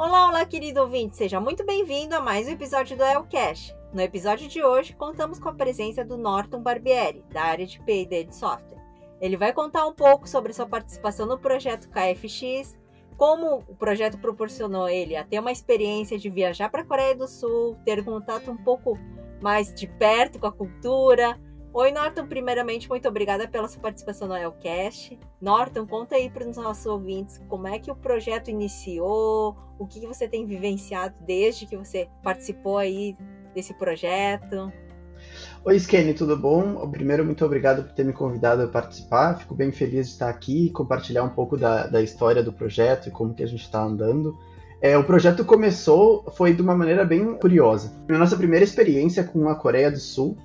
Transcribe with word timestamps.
Olá, 0.00 0.28
olá, 0.28 0.46
querido 0.46 0.80
ouvinte, 0.80 1.14
seja 1.14 1.38
muito 1.38 1.62
bem-vindo 1.62 2.16
a 2.16 2.22
mais 2.22 2.48
um 2.48 2.52
episódio 2.52 2.96
do 2.96 3.04
Elcast. 3.04 3.76
No 3.92 4.00
episódio 4.00 4.48
de 4.48 4.62
hoje, 4.62 4.94
contamos 4.94 5.38
com 5.38 5.50
a 5.50 5.52
presença 5.52 6.02
do 6.02 6.16
Norton 6.16 6.62
Barbieri, 6.62 7.22
da 7.30 7.42
área 7.42 7.66
de 7.66 7.78
P&D 7.82 8.24
de 8.24 8.34
software. 8.34 8.82
Ele 9.20 9.36
vai 9.36 9.52
contar 9.52 9.86
um 9.86 9.92
pouco 9.92 10.26
sobre 10.26 10.54
sua 10.54 10.64
participação 10.64 11.26
no 11.26 11.38
projeto 11.38 11.90
KFX, 11.90 12.78
como 13.18 13.56
o 13.68 13.76
projeto 13.76 14.16
proporcionou 14.16 14.88
ele 14.88 15.16
a 15.16 15.22
ter 15.22 15.38
uma 15.38 15.52
experiência 15.52 16.18
de 16.18 16.30
viajar 16.30 16.70
para 16.70 16.80
a 16.80 16.86
Coreia 16.86 17.14
do 17.14 17.28
Sul, 17.28 17.76
ter 17.84 18.02
contato 18.02 18.50
um 18.50 18.56
pouco 18.56 18.98
mais 19.42 19.70
de 19.74 19.86
perto 19.86 20.38
com 20.38 20.46
a 20.46 20.52
cultura, 20.52 21.38
Oi, 21.72 21.92
Norton. 21.92 22.26
Primeiramente, 22.26 22.88
muito 22.88 23.06
obrigada 23.06 23.46
pela 23.46 23.68
sua 23.68 23.80
participação 23.80 24.26
no 24.26 24.36
Elcast. 24.36 25.16
Norton, 25.40 25.86
conta 25.86 26.16
aí 26.16 26.28
para 26.28 26.48
os 26.48 26.56
nossos 26.56 26.84
ouvintes 26.84 27.40
como 27.48 27.68
é 27.68 27.78
que 27.78 27.92
o 27.92 27.94
projeto 27.94 28.50
iniciou, 28.50 29.56
o 29.78 29.86
que 29.86 30.04
você 30.04 30.26
tem 30.26 30.44
vivenciado 30.44 31.14
desde 31.24 31.66
que 31.66 31.76
você 31.76 32.08
participou 32.24 32.76
aí 32.76 33.16
desse 33.54 33.72
projeto. 33.74 34.72
Oi, 35.64 35.76
Skenny, 35.76 36.12
tudo 36.12 36.36
bom? 36.36 36.90
Primeiro, 36.90 37.24
muito 37.24 37.44
obrigado 37.44 37.84
por 37.84 37.92
ter 37.92 38.04
me 38.04 38.12
convidado 38.12 38.62
a 38.62 38.66
participar. 38.66 39.38
Fico 39.38 39.54
bem 39.54 39.70
feliz 39.70 40.08
de 40.08 40.12
estar 40.14 40.28
aqui 40.28 40.66
e 40.66 40.70
compartilhar 40.70 41.22
um 41.22 41.30
pouco 41.30 41.56
da, 41.56 41.86
da 41.86 42.02
história 42.02 42.42
do 42.42 42.52
projeto 42.52 43.06
e 43.06 43.12
como 43.12 43.32
que 43.32 43.44
a 43.44 43.46
gente 43.46 43.62
está 43.62 43.80
andando. 43.80 44.36
É, 44.82 44.98
o 44.98 45.04
projeto 45.04 45.44
começou, 45.44 46.24
foi 46.32 46.52
de 46.52 46.62
uma 46.62 46.74
maneira 46.74 47.04
bem 47.04 47.38
curiosa. 47.38 47.92
A 48.08 48.18
nossa 48.18 48.36
primeira 48.36 48.64
experiência 48.64 49.22
com 49.22 49.48
a 49.48 49.54
Coreia 49.54 49.90
do 49.90 50.00
Sul 50.00 50.36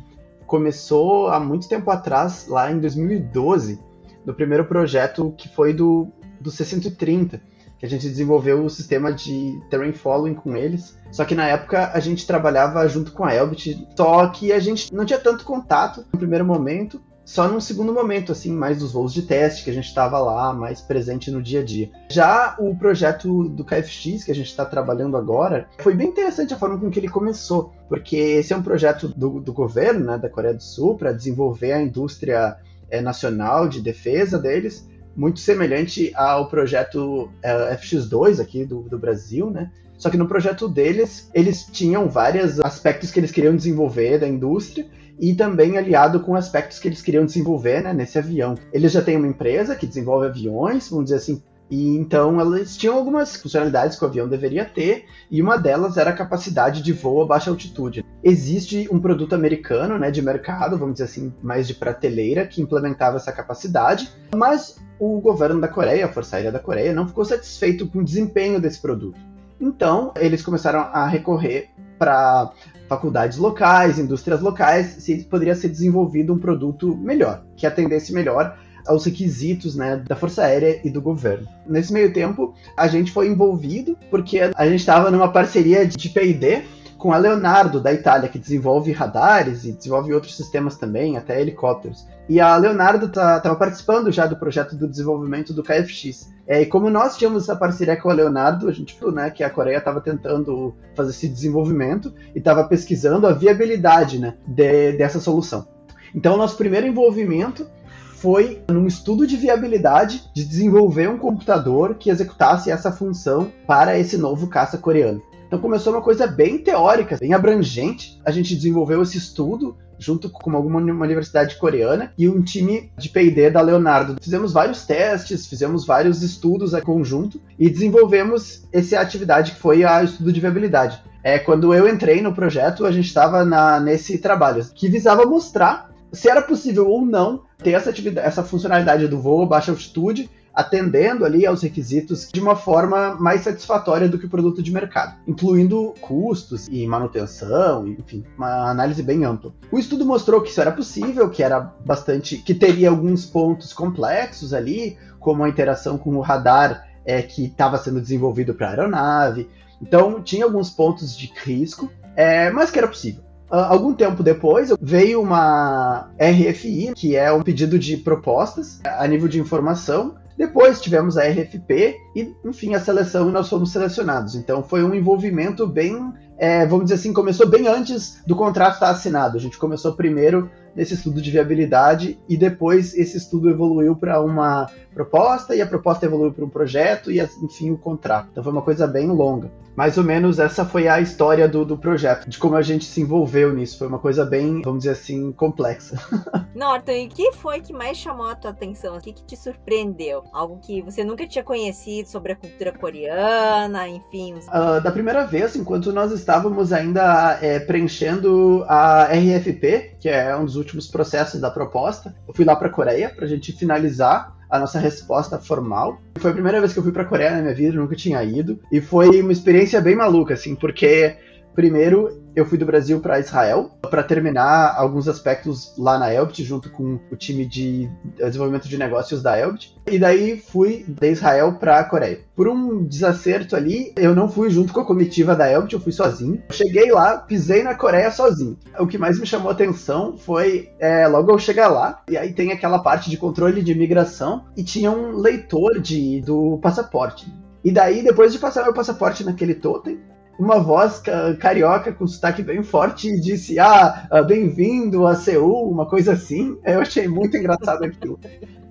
começou 0.46 1.28
há 1.28 1.40
muito 1.40 1.68
tempo 1.68 1.90
atrás, 1.92 2.48
lá 2.48 2.72
em 2.72 2.80
2012, 2.80 3.80
no 4.26 4.34
primeiro 4.34 4.66
projeto 4.66 5.34
que 5.38 5.50
foi 5.50 5.74
do, 5.74 6.08
do 6.40 6.50
C130, 6.50 7.40
que 7.78 7.86
a 7.86 7.90
gente 7.90 8.08
desenvolveu 8.08 8.64
o 8.64 8.70
sistema 8.70 9.12
de 9.12 9.60
terrain 9.70 9.94
following 9.94 10.34
com 10.34 10.56
eles. 10.56 10.98
Só 11.12 11.26
que 11.26 11.36
na 11.36 11.48
época 11.48 11.92
a 11.94 12.00
gente 12.00 12.26
trabalhava 12.26 12.88
junto 12.88 13.12
com 13.12 13.24
a 13.24 13.34
Elbit, 13.34 13.88
só 13.96 14.28
que 14.28 14.52
a 14.52 14.60
gente 14.60 14.94
não 14.94 15.06
tinha 15.06 15.20
tanto 15.20 15.44
contato 15.44 16.06
no 16.12 16.20
primeiro 16.20 16.46
momento, 16.46 17.02
só 17.26 17.48
num 17.48 17.60
segundo 17.60 17.92
momento, 17.92 18.32
assim, 18.32 18.54
mais 18.54 18.78
dos 18.78 18.92
voos 18.92 19.12
de 19.12 19.24
teste, 19.24 19.64
que 19.64 19.72
a 19.72 19.74
gente 19.74 19.88
estava 19.88 20.20
lá, 20.20 20.54
mais 20.54 20.80
presente 20.80 21.32
no 21.32 21.42
dia 21.42 21.62
a 21.62 21.64
dia. 21.64 21.90
Já 22.12 22.56
o 22.60 22.76
projeto 22.78 23.50
do 23.50 23.66
KFX, 23.66 24.24
que 24.24 24.32
a 24.32 24.36
gente 24.36 24.48
está 24.48 24.64
trabalhando 24.64 25.18
agora, 25.18 25.68
foi 25.80 25.96
bem 25.96 26.10
interessante 26.10 26.54
a 26.54 26.58
forma 26.58 26.80
com 26.80 26.90
que 26.92 27.00
ele 27.00 27.10
começou, 27.10 27.74
porque 27.90 28.16
esse 28.16 28.54
é 28.54 28.56
um 28.58 28.62
projeto 28.62 29.08
do, 29.08 29.40
do 29.40 29.52
governo, 29.52 30.06
né, 30.06 30.18
da 30.20 30.30
Coreia 30.30 30.54
do 30.54 30.62
Sul, 30.62 30.96
para 30.96 31.12
desenvolver 31.12 31.72
a 31.72 31.82
indústria 31.82 32.58
é, 32.92 33.02
nacional 33.02 33.68
de 33.68 33.82
defesa 33.82 34.38
deles, 34.38 34.88
muito 35.16 35.40
semelhante 35.40 36.12
ao 36.14 36.48
projeto 36.48 37.32
é, 37.42 37.76
FX2 37.76 38.40
aqui 38.40 38.66
do, 38.66 38.84
do 38.84 39.00
Brasil, 39.00 39.50
né? 39.50 39.72
Só 40.06 40.12
que 40.12 40.18
no 40.18 40.28
projeto 40.28 40.70
deles, 40.70 41.32
eles 41.34 41.64
tinham 41.64 42.08
vários 42.08 42.60
aspectos 42.60 43.10
que 43.10 43.20
eles 43.20 43.32
queriam 43.32 43.56
desenvolver 43.56 44.20
da 44.20 44.28
indústria, 44.28 44.86
e 45.20 45.34
também 45.34 45.80
aliado 45.80 46.20
com 46.20 46.36
aspectos 46.36 46.78
que 46.78 46.88
eles 46.88 47.02
queriam 47.02 47.26
desenvolver 47.26 47.82
né, 47.82 47.92
nesse 47.92 48.20
avião. 48.20 48.54
Eles 48.72 48.92
já 48.92 49.02
têm 49.02 49.18
uma 49.18 49.26
empresa 49.26 49.76
que 49.76 49.88
desenvolve 49.88 50.28
aviões, 50.28 50.88
vamos 50.90 51.06
dizer 51.06 51.16
assim, 51.16 51.42
e 51.72 51.98
então 51.98 52.40
eles 52.40 52.78
tinham 52.78 52.96
algumas 52.96 53.36
funcionalidades 53.36 53.98
que 53.98 54.06
o 54.06 54.08
avião 54.08 54.30
deveria 54.30 54.64
ter, 54.64 55.06
e 55.32 55.42
uma 55.42 55.58
delas 55.58 55.98
era 55.98 56.12
a 56.12 56.16
capacidade 56.16 56.84
de 56.84 56.94
voo 56.94 57.24
a 57.24 57.26
baixa 57.26 57.50
altitude. 57.50 58.06
Existe 58.24 58.88
um 58.92 59.00
produto 59.00 59.34
americano, 59.34 59.98
né, 59.98 60.12
de 60.12 60.22
mercado, 60.22 60.78
vamos 60.78 60.94
dizer 60.94 61.06
assim, 61.06 61.34
mais 61.42 61.68
de 61.68 61.74
prateleira, 61.74 62.46
que 62.46 62.62
implementava 62.62 63.18
essa 63.18 63.32
capacidade, 63.32 64.08
mas 64.36 64.78
o 65.00 65.20
governo 65.20 65.60
da 65.60 65.68
Coreia, 65.68 66.06
a 66.06 66.14
Força 66.14 66.36
Aérea 66.36 66.52
da 66.52 66.60
Coreia, 66.60 66.94
não 66.94 67.08
ficou 67.08 67.26
satisfeito 67.26 67.88
com 67.88 68.02
o 68.02 68.06
desempenho 68.06 68.62
desse 68.62 68.80
produto. 68.80 69.20
Então, 69.60 70.12
eles 70.18 70.42
começaram 70.42 70.80
a 70.80 71.08
recorrer 71.08 71.70
para 71.98 72.52
faculdades 72.88 73.38
locais, 73.38 73.98
indústrias 73.98 74.42
locais, 74.42 74.88
se 75.00 75.24
poderia 75.24 75.56
ser 75.56 75.70
desenvolvido 75.70 76.34
um 76.34 76.38
produto 76.38 76.96
melhor, 76.98 77.44
que 77.56 77.66
atendesse 77.66 78.14
melhor 78.14 78.58
aos 78.86 79.06
requisitos 79.06 79.76
né, 79.76 80.04
da 80.08 80.16
Força 80.16 80.44
Aérea 80.44 80.80
e 80.84 80.90
do 80.90 81.02
governo. 81.02 81.48
Nesse 81.66 81.92
meio 81.92 82.14
tempo, 82.14 82.54
a 82.78 82.88
gente 82.88 83.12
foi 83.12 83.28
envolvido 83.28 83.98
porque 84.12 84.40
a 84.54 84.68
gente 84.68 84.80
estava 84.80 85.10
numa 85.10 85.32
parceria 85.32 85.88
de 85.88 86.10
P&D 86.10 86.64
com 87.06 87.14
a 87.14 87.20
Leonardo 87.20 87.80
da 87.80 87.94
Itália, 87.94 88.28
que 88.28 88.40
desenvolve 88.40 88.92
radares 88.92 89.64
e 89.64 89.72
desenvolve 89.72 90.12
outros 90.12 90.36
sistemas 90.36 90.76
também, 90.76 91.18
até 91.18 91.40
helicópteros. 91.40 92.04
E 92.28 92.40
a 92.40 92.58
Leonardo 92.58 93.06
estava 93.06 93.40
tá, 93.40 93.54
participando 93.54 94.12
já 94.12 94.26
do 94.26 94.36
projeto 94.36 94.76
do 94.76 94.88
desenvolvimento 94.88 95.54
do 95.54 95.62
KFX. 95.62 96.34
É, 96.48 96.64
e 96.64 96.66
como 96.66 96.90
nós 96.90 97.16
tínhamos 97.16 97.44
essa 97.44 97.56
parceria 97.56 97.96
com 97.96 98.10
a 98.10 98.14
Leonardo, 98.14 98.68
a 98.68 98.72
gente 98.72 98.98
viu 99.00 99.12
né, 99.12 99.30
que 99.30 99.44
a 99.44 99.52
Coreia 99.52 99.78
estava 99.78 100.02
tentando 100.02 100.74
fazer 100.96 101.12
esse 101.12 101.28
desenvolvimento 101.28 102.12
e 102.34 102.40
estava 102.40 102.64
pesquisando 102.64 103.28
a 103.28 103.34
viabilidade 103.34 104.18
né, 104.18 104.34
de, 104.48 104.94
dessa 104.94 105.20
solução. 105.20 105.68
Então, 106.16 106.36
nosso 106.36 106.58
primeiro 106.58 106.88
envolvimento 106.88 107.68
foi 108.16 108.64
num 108.68 108.88
estudo 108.88 109.28
de 109.28 109.38
viabilidade 109.38 110.24
de 110.34 110.44
desenvolver 110.44 111.08
um 111.08 111.20
computador 111.20 111.98
que 112.00 112.10
executasse 112.10 112.72
essa 112.72 112.92
função 112.92 113.52
para 113.68 113.96
esse 113.96 114.18
novo 114.18 114.48
caça 114.48 114.80
coreano. 114.80 115.22
Então 115.48 115.60
começou 115.60 115.94
uma 115.94 116.02
coisa 116.02 116.28
bem 116.28 116.58
teórica, 116.58 117.18
bem 117.20 117.34
abrangente. 117.34 118.20
A 118.26 118.32
gente 118.32 118.56
desenvolveu 118.56 119.02
esse 119.02 119.18
estudo 119.18 119.78
junto 119.98 120.30
com 120.30 120.56
alguma 120.56 120.80
universidade 120.80 121.56
coreana 121.56 122.12
e 122.18 122.28
um 122.28 122.42
time 122.42 122.92
de 122.98 123.10
P&D 123.10 123.50
da 123.50 123.62
Leonardo. 123.62 124.18
Fizemos 124.22 124.52
vários 124.52 124.86
testes, 124.86 125.48
fizemos 125.48 125.86
vários 125.86 126.22
estudos 126.22 126.74
a 126.74 126.82
conjunto 126.82 127.40
e 127.58 127.70
desenvolvemos 127.70 128.68
essa 128.74 129.00
atividade 129.00 129.54
que 129.54 129.60
foi 129.60 129.84
a 129.84 130.04
estudo 130.04 130.34
de 130.34 130.40
viabilidade. 130.40 131.02
É, 131.24 131.40
quando 131.40 131.74
eu 131.74 131.88
entrei 131.88 132.22
no 132.22 132.36
projeto, 132.36 132.86
a 132.86 132.92
gente 132.92 133.08
estava 133.08 133.46
nesse 133.80 134.18
trabalho 134.18 134.66
que 134.76 134.88
visava 134.88 135.26
mostrar 135.26 135.90
se 136.12 136.30
era 136.30 136.42
possível 136.42 136.88
ou 136.88 137.06
não 137.06 137.44
ter 137.58 137.72
essa, 137.72 137.90
atividade, 137.90 138.28
essa 138.28 138.44
funcionalidade 138.44 139.08
do 139.08 139.20
voo 139.20 139.44
a 139.44 139.48
baixa 139.48 139.72
altitude 139.72 140.30
atendendo 140.56 141.26
ali 141.26 141.46
aos 141.46 141.62
requisitos 141.62 142.30
de 142.32 142.40
uma 142.40 142.56
forma 142.56 143.16
mais 143.16 143.42
satisfatória 143.42 144.08
do 144.08 144.18
que 144.18 144.26
o 144.26 144.30
produto 144.30 144.64
de 144.64 144.72
mercado, 144.72 145.18
incluindo 145.28 145.94
custos 146.00 146.68
e 146.70 146.88
manutenção, 146.88 147.88
enfim, 147.88 148.24
uma 148.38 148.70
análise 148.70 149.04
bem 149.04 149.26
ampla. 149.26 149.54
O 149.72 149.78
estudo 149.78 150.06
mostrou 150.06 150.42
que 150.42 150.50
isso 150.50 150.62
era 150.62 150.72
possível, 150.72 151.30
que 151.30 151.44
era 151.44 151.60
bastante, 151.86 152.38
que 152.38 152.54
teria 152.54 152.90
alguns 152.90 153.26
pontos 153.26 153.74
complexos 153.74 154.54
ali, 154.54 154.98
como 155.20 155.44
a 155.44 155.50
interação 155.50 155.98
com 155.98 156.16
o 156.16 156.22
radar 156.22 156.88
é, 157.04 157.22
que 157.22 157.46
estava 157.46 157.78
sendo 157.78 158.00
desenvolvido 158.00 158.54
para 158.54 158.68
a 158.68 158.70
aeronave. 158.70 159.50
Então 159.82 160.22
tinha 160.22 160.46
alguns 160.46 160.70
pontos 160.70 161.18
de 161.18 161.32
risco, 161.44 161.92
é, 162.16 162.50
mas 162.50 162.72
que 162.72 162.80
era 162.80 162.88
possível. 162.88 163.26
Uh, 163.50 163.58
algum 163.58 163.94
tempo 163.94 164.24
depois 164.24 164.74
veio 164.82 165.22
uma 165.22 166.10
RFI, 166.20 166.94
que 166.96 167.16
é 167.16 167.32
um 167.32 167.44
pedido 167.44 167.78
de 167.78 167.96
propostas 167.96 168.80
a 168.84 169.06
nível 169.06 169.28
de 169.28 169.40
informação, 169.40 170.16
depois 170.38 170.82
tivemos 170.82 171.18
a 171.18 171.24
RFP 171.24 171.98
e, 172.16 172.36
enfim, 172.44 172.74
a 172.74 172.80
seleção 172.80 173.30
e 173.30 173.32
nós 173.32 173.48
fomos 173.48 173.72
selecionados. 173.72 174.36
Então 174.36 174.64
foi 174.64 174.84
um 174.84 174.94
envolvimento 174.94 175.66
bem, 175.66 176.14
é, 176.38 176.66
vamos 176.66 176.86
dizer 176.86 176.96
assim, 176.96 177.14
começou 177.14 177.48
bem 177.48 177.68
antes 177.68 178.22
do 178.28 178.36
contrato 178.36 178.74
estar 178.74 178.90
assinado. 178.90 179.38
A 179.38 179.40
gente 179.40 179.58
começou 179.58 179.94
primeiro 179.94 180.50
nesse 180.76 180.94
estudo 180.94 181.22
de 181.22 181.32
viabilidade 181.32 182.20
e 182.28 182.36
depois 182.36 182.94
esse 182.94 183.18
estudo 183.18 183.50
evoluiu 183.50 183.96
para 183.96 184.22
uma 184.22 184.70
proposta 184.94 185.56
e 185.56 185.62
a 185.62 185.68
proposta 185.68 186.06
evoluiu 186.06 186.32
para 186.32 186.46
um 186.46 186.50
projeto 186.50 187.12
e 187.12 187.20
enfim 187.20 187.72
o 187.72 187.78
contrato. 187.78 188.30
Então 188.32 188.44
foi 188.44 188.52
uma 188.52 188.62
coisa 188.62 188.88
bem 188.88 189.08
longa. 189.08 189.52
Mais 189.76 189.98
ou 189.98 190.06
menos 190.06 190.40
essa 190.40 190.64
foi 190.64 190.88
a 190.88 191.02
história 191.02 191.50
do, 191.50 191.66
do 191.66 191.78
projeto, 191.78 192.30
de 192.30 192.38
como 192.38 192.56
a 192.56 192.62
gente 192.62 192.86
se 192.86 193.02
envolveu 193.02 193.54
nisso. 193.54 193.78
Foi 193.78 193.88
uma 193.88 194.00
coisa 194.00 194.24
bem, 194.24 194.62
vamos 194.62 194.80
dizer 194.80 194.92
assim, 194.92 195.34
complexa. 195.34 195.98
Norton, 196.56 196.92
e 196.94 197.08
o 197.08 197.10
que 197.10 197.34
foi 197.34 197.60
que 197.60 197.74
mais 197.74 197.98
chamou 197.98 198.28
a 198.28 198.36
tua 198.36 198.52
atenção? 198.52 198.96
O 198.96 199.02
que, 199.02 199.12
que 199.12 199.24
te 199.26 199.36
surpreendeu? 199.36 200.24
Algo 200.32 200.60
que 200.62 200.82
você 200.82 201.04
nunca 201.04 201.28
tinha 201.28 201.44
conhecido 201.44 202.08
sobre 202.08 202.32
a 202.32 202.36
cultura 202.38 202.72
coreana, 202.72 203.90
enfim? 203.90 204.36
Uh, 204.36 204.82
da 204.82 204.92
primeira 204.92 205.26
vez, 205.26 205.58
enquanto 205.58 205.92
nós 205.92 206.14
estávamos 206.14 206.72
ainda 206.72 207.38
é, 207.42 207.60
preenchendo 207.60 208.64
a 208.70 209.04
RFP, 209.08 209.98
que 210.00 210.08
é 210.08 210.34
um 210.38 210.46
dos 210.46 210.56
últimos 210.66 210.88
processos 210.88 211.40
da 211.40 211.50
proposta, 211.50 212.16
eu 212.28 212.34
fui 212.34 212.44
lá 212.44 212.56
para 212.56 212.68
a 212.68 212.72
Coreia 212.72 213.10
para 213.10 213.26
a 213.26 213.28
gente 213.28 213.52
finalizar 213.52 214.36
a 214.50 214.60
nossa 214.60 214.80
resposta 214.80 215.40
formal. 215.40 216.02
Foi 216.18 216.32
a 216.32 216.34
primeira 216.34 216.60
vez 216.60 216.74
que 216.74 216.80
eu 216.80 216.84
fui 216.84 216.92
para 216.92 217.04
a 217.04 217.06
Coreia 217.06 217.32
na 217.32 217.42
minha 217.42 217.54
vida, 217.54 217.78
nunca 217.78 217.96
tinha 217.96 218.24
ido, 218.24 218.60
e 218.72 218.82
foi 218.82 219.22
uma 219.22 219.32
experiência 219.32 219.80
bem 219.82 219.96
maluca, 219.96 220.34
assim, 220.34 220.56
porque 220.56 221.16
primeiro 221.56 222.24
eu 222.36 222.46
fui 222.46 222.58
do 222.58 222.66
Brasil 222.66 223.00
para 223.00 223.20
Israel 223.20 223.72
para 223.90 224.04
terminar 224.04 224.76
alguns 224.76 225.08
aspectos 225.08 225.74
lá 225.78 225.98
na 225.98 226.14
Elbit, 226.14 226.44
junto 226.44 226.70
com 226.70 227.00
o 227.10 227.16
time 227.16 227.46
de 227.46 227.90
desenvolvimento 228.18 228.68
de 228.68 228.78
negócios 228.78 229.24
da 229.24 229.40
Elbit. 229.40 229.74
E 229.88 229.98
daí 229.98 230.38
fui 230.38 230.84
de 230.86 231.12
Israel 231.12 231.54
para 231.54 231.80
a 231.80 231.84
Coreia. 231.86 232.20
Por 232.36 232.50
um 232.50 232.84
desacerto 232.84 233.56
ali, 233.56 233.94
eu 233.96 234.14
não 234.14 234.28
fui 234.28 234.50
junto 234.50 234.74
com 234.74 234.82
a 234.82 234.86
comitiva 234.86 235.34
da 235.34 235.50
Elbit, 235.50 235.74
eu 235.74 235.80
fui 235.80 235.94
sozinho. 235.94 236.44
Cheguei 236.52 236.92
lá, 236.92 237.18
pisei 237.18 237.64
na 237.64 237.74
Coreia 237.74 238.12
sozinho. 238.12 238.58
O 238.78 238.86
que 238.86 238.98
mais 238.98 239.18
me 239.18 239.26
chamou 239.26 239.50
atenção 239.50 240.18
foi 240.18 240.70
é, 240.78 241.08
logo 241.08 241.32
eu 241.32 241.40
chegar 241.40 241.70
lá, 241.70 242.04
e 242.10 242.18
aí 242.18 242.34
tem 242.34 242.52
aquela 242.52 242.80
parte 242.80 243.10
de 243.10 243.18
controle 243.18 243.64
de 243.64 243.72
imigração, 243.72 244.44
e 244.58 244.64
tinha 244.64 244.92
um 244.92 245.16
leitor 245.16 245.80
de, 245.80 246.20
do 246.22 246.60
passaporte. 246.62 247.32
E 247.64 247.72
daí, 247.72 248.04
depois 248.04 248.32
de 248.32 248.40
passar 248.40 248.64
meu 248.64 248.74
passaporte 248.74 249.24
naquele 249.24 249.56
totem, 249.56 250.00
uma 250.38 250.60
voz 250.60 251.02
carioca 251.40 251.92
com 251.94 252.08
sotaque 252.08 252.44
bem 252.44 252.62
forte 252.64 253.20
disse: 253.20 253.58
Ah, 253.60 254.08
ah, 254.12 254.22
bem-vindo 254.22 255.08
a 255.08 255.16
Seul, 255.16 255.70
uma 255.70 255.86
coisa 255.86 256.14
assim. 256.14 256.58
Eu 256.66 256.82
achei 256.82 257.08
muito 257.08 257.38
engraçado 257.38 257.84
aquilo. 257.84 258.20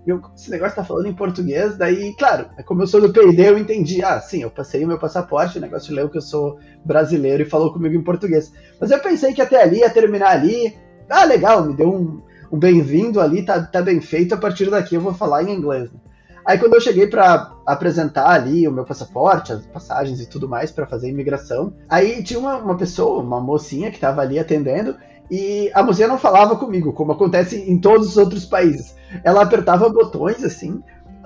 Eu, 0.06 0.20
esse 0.36 0.50
negócio 0.50 0.76
tá 0.76 0.84
falando 0.84 1.06
em 1.06 1.14
português, 1.14 1.78
daí, 1.78 2.14
claro, 2.18 2.50
como 2.66 2.82
eu 2.82 2.86
sou 2.86 3.00
do 3.00 3.10
PD, 3.10 3.48
eu 3.48 3.56
entendi. 3.56 4.04
Ah, 4.04 4.20
sim, 4.20 4.42
eu 4.42 4.50
passei 4.50 4.84
o 4.84 4.86
meu 4.86 4.98
passaporte, 4.98 5.56
o 5.56 5.60
negócio 5.62 5.94
leu 5.94 6.10
que 6.10 6.18
eu 6.18 6.22
sou 6.22 6.58
brasileiro 6.84 7.42
e 7.42 7.48
falou 7.48 7.72
comigo 7.72 7.94
em 7.94 8.04
português. 8.04 8.52
Mas 8.78 8.90
eu 8.90 9.00
pensei 9.00 9.32
que 9.32 9.40
até 9.40 9.62
ali 9.62 9.78
ia 9.78 9.88
terminar 9.88 10.32
ali. 10.32 10.76
Ah, 11.08 11.24
legal, 11.24 11.64
me 11.64 11.74
deu 11.74 11.90
um, 11.90 12.20
um 12.52 12.58
bem-vindo 12.58 13.18
ali, 13.18 13.46
tá, 13.46 13.62
tá 13.62 13.80
bem 13.80 13.98
feito. 13.98 14.34
A 14.34 14.36
partir 14.36 14.68
daqui 14.68 14.94
eu 14.94 15.00
vou 15.00 15.14
falar 15.14 15.42
em 15.42 15.54
inglês. 15.54 15.90
Né? 15.90 15.98
Aí 16.46 16.58
quando 16.58 16.74
eu 16.74 16.80
cheguei 16.80 17.06
para 17.06 17.52
apresentar 17.66 18.28
ali 18.28 18.68
o 18.68 18.72
meu 18.72 18.84
passaporte, 18.84 19.52
as 19.52 19.66
passagens 19.66 20.20
e 20.20 20.26
tudo 20.26 20.48
mais 20.48 20.70
para 20.70 20.86
fazer 20.86 21.06
a 21.06 21.10
imigração, 21.10 21.72
aí 21.88 22.22
tinha 22.22 22.38
uma, 22.38 22.56
uma 22.56 22.76
pessoa, 22.76 23.22
uma 23.22 23.40
mocinha 23.40 23.90
que 23.90 23.96
estava 23.96 24.20
ali 24.20 24.38
atendendo 24.38 24.96
e 25.30 25.70
a 25.74 25.82
mocinha 25.82 26.08
não 26.08 26.18
falava 26.18 26.56
comigo, 26.56 26.92
como 26.92 27.12
acontece 27.12 27.56
em 27.56 27.78
todos 27.78 28.08
os 28.08 28.16
outros 28.16 28.44
países. 28.44 28.94
Ela 29.22 29.42
apertava 29.42 29.88
botões 29.88 30.44
assim, 30.44 30.82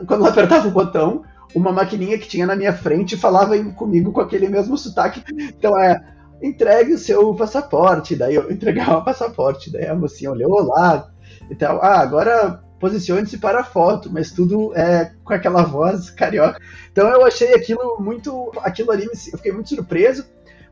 quando 0.07 0.21
ela 0.21 0.31
apertava 0.31 0.69
o 0.69 0.73
botão, 0.73 1.25
uma 1.55 1.73
maquininha 1.73 2.19
que 2.19 2.29
tinha 2.29 2.47
na 2.47 2.55
minha 2.55 2.73
frente 2.73 3.17
falava 3.17 3.59
comigo 3.73 4.13
com 4.13 4.21
aquele 4.21 4.49
mesmo 4.49 4.77
sotaque. 4.77 5.23
Então 5.33 5.79
é, 5.79 6.01
entregue 6.43 6.93
o 6.93 6.99
seu 6.99 7.35
passaporte. 7.35 8.15
Daí 8.15 8.35
eu 8.35 8.51
entregava 8.51 8.99
o 8.99 9.05
passaporte. 9.05 9.73
Daí 9.73 9.87
a 9.87 9.95
mocinha 9.95 10.31
olhou 10.31 10.63
lá 10.63 11.09
e 11.51 11.55
tal. 11.55 11.83
Ah, 11.83 12.01
agora 12.01 12.63
posicione-se 12.79 13.39
para 13.39 13.61
a 13.61 13.65
foto, 13.65 14.11
mas 14.13 14.31
tudo 14.31 14.75
é 14.77 15.13
com 15.25 15.33
aquela 15.33 15.63
voz 15.63 16.11
carioca. 16.11 16.61
Então 16.91 17.09
eu 17.09 17.25
achei 17.25 17.55
aquilo 17.55 17.99
muito. 18.01 18.53
Aquilo 18.59 18.91
ali, 18.91 19.05
eu 19.05 19.39
fiquei 19.39 19.53
muito 19.53 19.69
surpreso, 19.69 20.25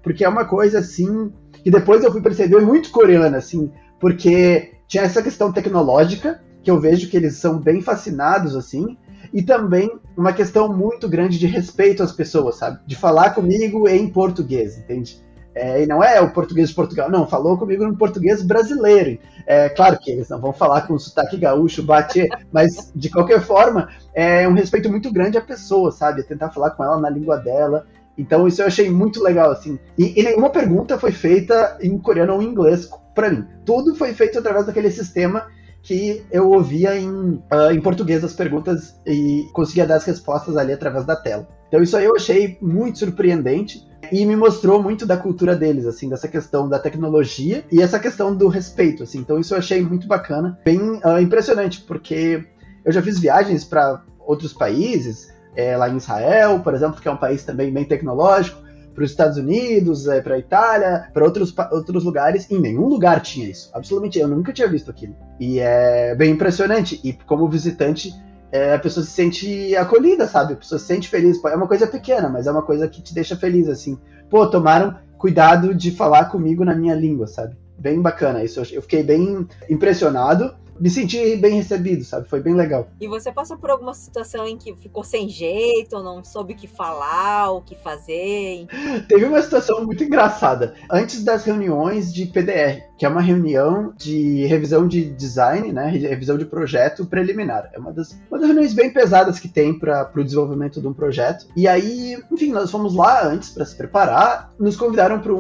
porque 0.03 0.25
é 0.25 0.29
uma 0.29 0.45
coisa 0.45 0.79
assim. 0.79 1.33
que 1.53 1.71
depois 1.71 2.03
eu 2.03 2.13
fui 2.13 2.21
perceber 2.21 2.61
muito 2.61 2.91
coreana, 2.91 3.39
assim, 3.39 3.73
porque 4.01 4.73
tinha 4.87 5.03
essa 5.03 5.23
questão 5.23 5.53
tecnológica, 5.53 6.41
que 6.63 6.71
eu 6.71 6.81
vejo 6.81 7.09
que 7.09 7.17
eles 7.17 7.37
são 7.37 7.59
bem 7.59 7.83
fascinados, 7.83 8.55
assim, 8.55 8.97
e 9.33 9.43
também 9.43 10.01
uma 10.17 10.33
questão 10.33 10.73
muito 10.73 11.09
grande 11.09 11.39
de 11.39 11.47
respeito 11.47 12.03
às 12.03 12.13
pessoas, 12.13 12.57
sabe? 12.57 12.81
De 12.87 12.97
falar 12.97 13.31
comigo 13.31 13.89
em 13.89 14.09
português, 14.09 14.79
entende? 14.79 15.26
É, 15.57 15.83
e 15.83 15.87
não 15.87 16.05
é 16.05 16.21
o 16.21 16.31
português 16.31 16.69
de 16.69 16.75
Portugal, 16.75 17.11
não, 17.11 17.27
falou 17.27 17.57
comigo 17.57 17.83
no 17.83 17.97
português 17.97 18.43
brasileiro. 18.43 19.19
É 19.47 19.71
claro 19.71 19.99
que 19.99 20.11
eles 20.11 20.29
não 20.29 20.39
vão 20.39 20.53
falar 20.53 20.83
com 20.83 20.99
sotaque 20.99 21.39
gaúcho, 21.39 21.83
bater, 21.83 22.29
mas 22.53 22.93
de 22.95 23.09
qualquer 23.09 23.41
forma, 23.41 23.89
é 24.13 24.47
um 24.47 24.53
respeito 24.53 24.91
muito 24.91 25.11
grande 25.11 25.39
à 25.39 25.41
pessoa, 25.41 25.91
sabe? 25.91 26.21
É 26.21 26.25
tentar 26.25 26.51
falar 26.51 26.73
com 26.73 26.85
ela 26.85 27.01
na 27.01 27.09
língua 27.09 27.39
dela. 27.39 27.87
Então 28.19 28.47
isso 28.47 28.61
eu 28.61 28.67
achei 28.67 28.91
muito 28.91 29.23
legal, 29.23 29.51
assim. 29.51 29.79
E, 29.97 30.21
e 30.21 30.23
nenhuma 30.23 30.51
pergunta 30.51 30.99
foi 30.99 31.11
feita 31.11 31.79
em 31.81 31.97
coreano 31.99 32.35
ou 32.35 32.43
em 32.43 32.47
inglês 32.47 32.91
para 33.15 33.31
mim. 33.31 33.47
Tudo 33.65 33.95
foi 33.95 34.13
feito 34.13 34.39
através 34.39 34.67
daquele 34.67 34.91
sistema 34.91 35.47
que 35.83 36.23
eu 36.31 36.51
ouvia 36.51 36.99
em, 36.99 37.09
uh, 37.11 37.73
em 37.73 37.81
português 37.81 38.23
as 38.23 38.35
perguntas 38.35 39.01
e 39.07 39.49
conseguia 39.55 39.87
dar 39.87 39.97
as 39.97 40.05
respostas 40.05 40.55
ali 40.59 40.75
através 40.75 41.07
da 41.07 41.17
tela. 41.17 41.49
Então 41.69 41.83
isso 41.83 41.97
aí 41.97 42.05
eu 42.05 42.15
achei 42.15 42.59
muito 42.61 42.99
surpreendente 42.99 43.87
e 44.13 44.25
me 44.25 44.37
mostrou 44.37 44.83
muito 44.83 45.07
da 45.07 45.17
cultura 45.17 45.55
deles, 45.55 45.87
assim, 45.87 46.09
dessa 46.09 46.29
questão 46.29 46.69
da 46.69 46.79
tecnologia 46.79 47.65
e 47.71 47.81
essa 47.81 47.99
questão 47.99 48.35
do 48.35 48.49
respeito, 48.49 49.03
assim. 49.03 49.19
Então 49.19 49.39
isso 49.39 49.55
eu 49.55 49.59
achei 49.59 49.83
muito 49.83 50.07
bacana, 50.07 50.59
bem 50.65 50.81
uh, 50.81 51.21
impressionante, 51.21 51.83
porque 51.83 52.45
eu 52.85 52.93
já 52.93 53.03
fiz 53.03 53.19
viagens 53.19 53.65
para 53.65 54.03
outros 54.21 54.53
países, 54.53 55.33
é, 55.55 55.77
lá 55.77 55.89
em 55.89 55.97
Israel, 55.97 56.61
por 56.61 56.75
exemplo, 56.75 57.01
que 57.01 57.09
é 57.09 57.11
um 57.11 57.17
país 57.17 57.43
também 57.45 57.73
bem 57.73 57.85
tecnológico, 57.85 58.67
para 58.97 59.05
os 59.05 59.11
Estados 59.11 59.37
Unidos, 59.37 60.09
é, 60.09 60.23
para 60.23 60.37
a 60.37 60.39
Itália, 60.39 61.11
para 61.13 61.23
outros, 61.23 61.55
outros 61.71 62.03
lugares. 62.03 62.51
Em 62.51 62.59
nenhum 62.59 62.87
lugar 62.87 63.21
tinha 63.21 63.47
isso. 63.47 63.71
Absolutamente, 63.75 64.19
eu 64.19 64.27
nunca 64.27 64.55
tinha 64.55 64.67
visto 64.67 64.91
aquilo. 64.91 65.15
E 65.39 65.59
é 65.59 66.15
bem 66.15 66.31
impressionante. 66.33 66.99
E 67.05 67.13
como 67.13 67.47
visitante, 67.47 68.15
é, 68.57 68.75
a 68.75 68.79
pessoa 68.79 69.05
se 69.05 69.13
sente 69.13 69.77
acolhida, 69.77 70.27
sabe? 70.27 70.55
A 70.55 70.57
pessoa 70.57 70.79
se 70.79 70.87
sente 70.87 71.09
feliz. 71.09 71.43
É 71.45 71.55
uma 71.55 71.69
coisa 71.69 71.87
pequena, 71.87 72.29
mas 72.29 72.47
é 72.47 72.51
uma 72.51 72.63
coisa 72.63 72.89
que 72.89 73.03
te 73.03 73.15
deixa 73.15 73.37
feliz, 73.37 73.69
assim. 73.69 73.99
Pô, 74.31 74.47
tomaram 74.47 74.97
cuidado 75.19 75.75
de 75.75 75.91
falar 75.91 76.27
comigo 76.27 76.65
na 76.65 76.75
minha 76.75 76.95
língua, 76.95 77.27
sabe? 77.27 77.57
Bem 77.79 78.01
bacana 78.01 78.43
isso. 78.43 78.61
Eu 78.73 78.83
fiquei 78.83 79.03
bem 79.03 79.47
impressionado 79.69 80.55
me 80.81 80.91
senti 80.91 81.37
bem 81.37 81.55
recebido, 81.55 82.05
sabe? 82.05 82.29
Foi 82.29 82.41
bem 82.41 82.55
legal. 82.55 82.89
E 83.01 83.09
você 83.09 83.33
passou 83.33 83.57
por 83.57 83.71
alguma 83.71 83.95
situação 83.95 84.47
em 84.47 84.57
que 84.57 84.75
ficou 84.77 85.05
sem 85.05 85.29
jeito, 85.29 86.03
não 86.03 86.23
soube 86.25 86.55
o 86.55 86.57
que 86.57 86.67
falar, 86.67 87.51
o 87.51 87.63
que 87.63 87.75
fazer? 87.77 88.67
Teve 89.09 89.25
uma 89.25 89.43
situação 89.43 89.85
muito 89.85 90.05
engraçada. 90.05 90.75
Antes 90.91 91.25
das 91.25 91.45
reuniões 91.45 92.13
de 92.13 92.27
PDR, 92.27 92.83
que 92.99 93.05
é 93.05 93.09
uma 93.09 93.21
reunião 93.21 93.93
de 93.97 94.47
revisão 94.47 94.87
de 94.89 95.05
design, 95.05 95.73
né? 95.73 95.89
Revisão 95.91 96.39
de 96.39 96.45
projeto 96.45 97.07
preliminar. 97.07 97.71
É 97.73 97.79
uma 97.79 97.93
das, 97.93 98.19
uma 98.31 98.39
das 98.39 98.49
reuniões 98.49 98.75
bem 98.75 98.93
pesadas 98.93 99.39
que 99.39 99.49
tem 99.49 99.79
para 99.79 100.11
o 100.17 100.25
desenvolvimento 100.25 100.81
de 100.81 100.87
um 100.87 100.95
projeto. 100.95 101.47
E 101.57 101.69
aí, 101.69 102.17
enfim, 102.31 102.53
nós 102.53 102.71
fomos 102.71 102.95
lá 102.95 103.27
antes 103.27 103.51
para 103.51 103.65
se 103.65 103.77
preparar, 103.77 104.53
nos 104.59 104.77
convidaram 104.77 105.21
para 105.21 105.33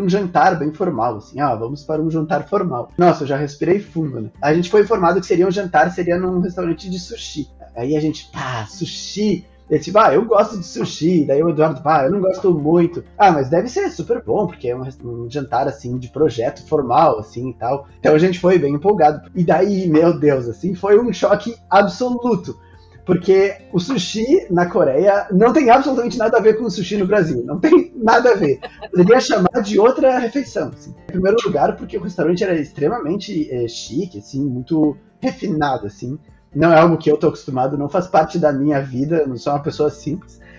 um 0.00 0.08
jantar 0.08 0.58
bem 0.58 0.72
formal, 0.72 1.16
assim, 1.16 1.40
ah, 1.40 1.54
vamos 1.54 1.82
para 1.82 2.00
um 2.00 2.10
jantar 2.10 2.48
formal. 2.48 2.90
Nossa, 2.96 3.24
eu 3.24 3.28
já 3.28 3.36
respirei 3.36 3.80
fundo, 3.80 4.20
né? 4.20 4.30
A 4.40 4.54
gente 4.54 4.70
foi 4.70 4.79
foi 4.80 4.84
informado 4.84 5.20
que 5.20 5.26
seria 5.26 5.46
um 5.46 5.50
jantar, 5.50 5.90
seria 5.90 6.18
num 6.18 6.40
restaurante 6.40 6.88
de 6.88 6.98
sushi. 6.98 7.48
Aí 7.76 7.96
a 7.96 8.00
gente, 8.00 8.30
pá, 8.32 8.66
sushi. 8.66 9.46
Ele 9.68 9.78
tipo, 9.78 9.98
ah, 9.98 10.12
eu 10.12 10.24
gosto 10.24 10.58
de 10.58 10.66
sushi. 10.66 11.24
Daí 11.24 11.42
o 11.42 11.50
Eduardo, 11.50 11.80
pá, 11.80 12.04
eu 12.04 12.10
não 12.10 12.20
gosto 12.20 12.52
muito. 12.52 13.04
Ah, 13.16 13.30
mas 13.30 13.48
deve 13.48 13.68
ser 13.68 13.88
super 13.90 14.22
bom, 14.24 14.46
porque 14.46 14.68
é 14.68 14.76
um, 14.76 14.82
um, 15.04 15.30
jantar, 15.30 15.68
assim, 15.68 15.96
de 15.96 16.08
projeto 16.08 16.66
formal, 16.66 17.20
assim, 17.20 17.50
e 17.50 17.54
tal. 17.54 17.86
Então 18.00 18.14
a 18.14 18.18
gente 18.18 18.40
foi 18.40 18.58
bem 18.58 18.74
empolgado. 18.74 19.30
E 19.34 19.44
daí, 19.44 19.86
meu 19.86 20.18
Deus, 20.18 20.48
assim, 20.48 20.74
foi 20.74 20.98
um 20.98 21.12
choque 21.12 21.54
absoluto. 21.68 22.58
Porque 23.04 23.56
o 23.72 23.80
sushi 23.80 24.46
na 24.50 24.66
Coreia 24.66 25.26
não 25.32 25.52
tem 25.52 25.70
absolutamente 25.70 26.18
nada 26.18 26.38
a 26.38 26.40
ver 26.40 26.58
com 26.58 26.64
o 26.64 26.70
sushi 26.70 26.96
no 26.96 27.06
Brasil. 27.06 27.42
Não 27.44 27.58
tem 27.58 27.92
nada 27.96 28.32
a 28.32 28.34
ver. 28.34 28.60
Poderia 28.90 29.20
chamar 29.20 29.62
de 29.62 29.78
outra 29.78 30.18
refeição. 30.18 30.68
Assim. 30.68 30.94
Em 31.08 31.12
primeiro 31.12 31.36
lugar, 31.44 31.76
porque 31.76 31.96
o 31.96 32.02
restaurante 32.02 32.44
era 32.44 32.54
extremamente 32.54 33.50
é, 33.50 33.66
chique, 33.66 34.18
assim, 34.18 34.44
muito 34.44 34.96
refinado, 35.20 35.86
assim. 35.86 36.18
Não 36.54 36.72
é 36.72 36.80
algo 36.80 36.98
que 36.98 37.10
eu 37.10 37.16
tô 37.16 37.28
acostumado, 37.28 37.78
não 37.78 37.88
faz 37.88 38.06
parte 38.08 38.38
da 38.38 38.52
minha 38.52 38.80
vida, 38.80 39.24
não 39.26 39.36
sou 39.36 39.52
uma 39.52 39.62
pessoa 39.62 39.90
simples. 39.90 40.40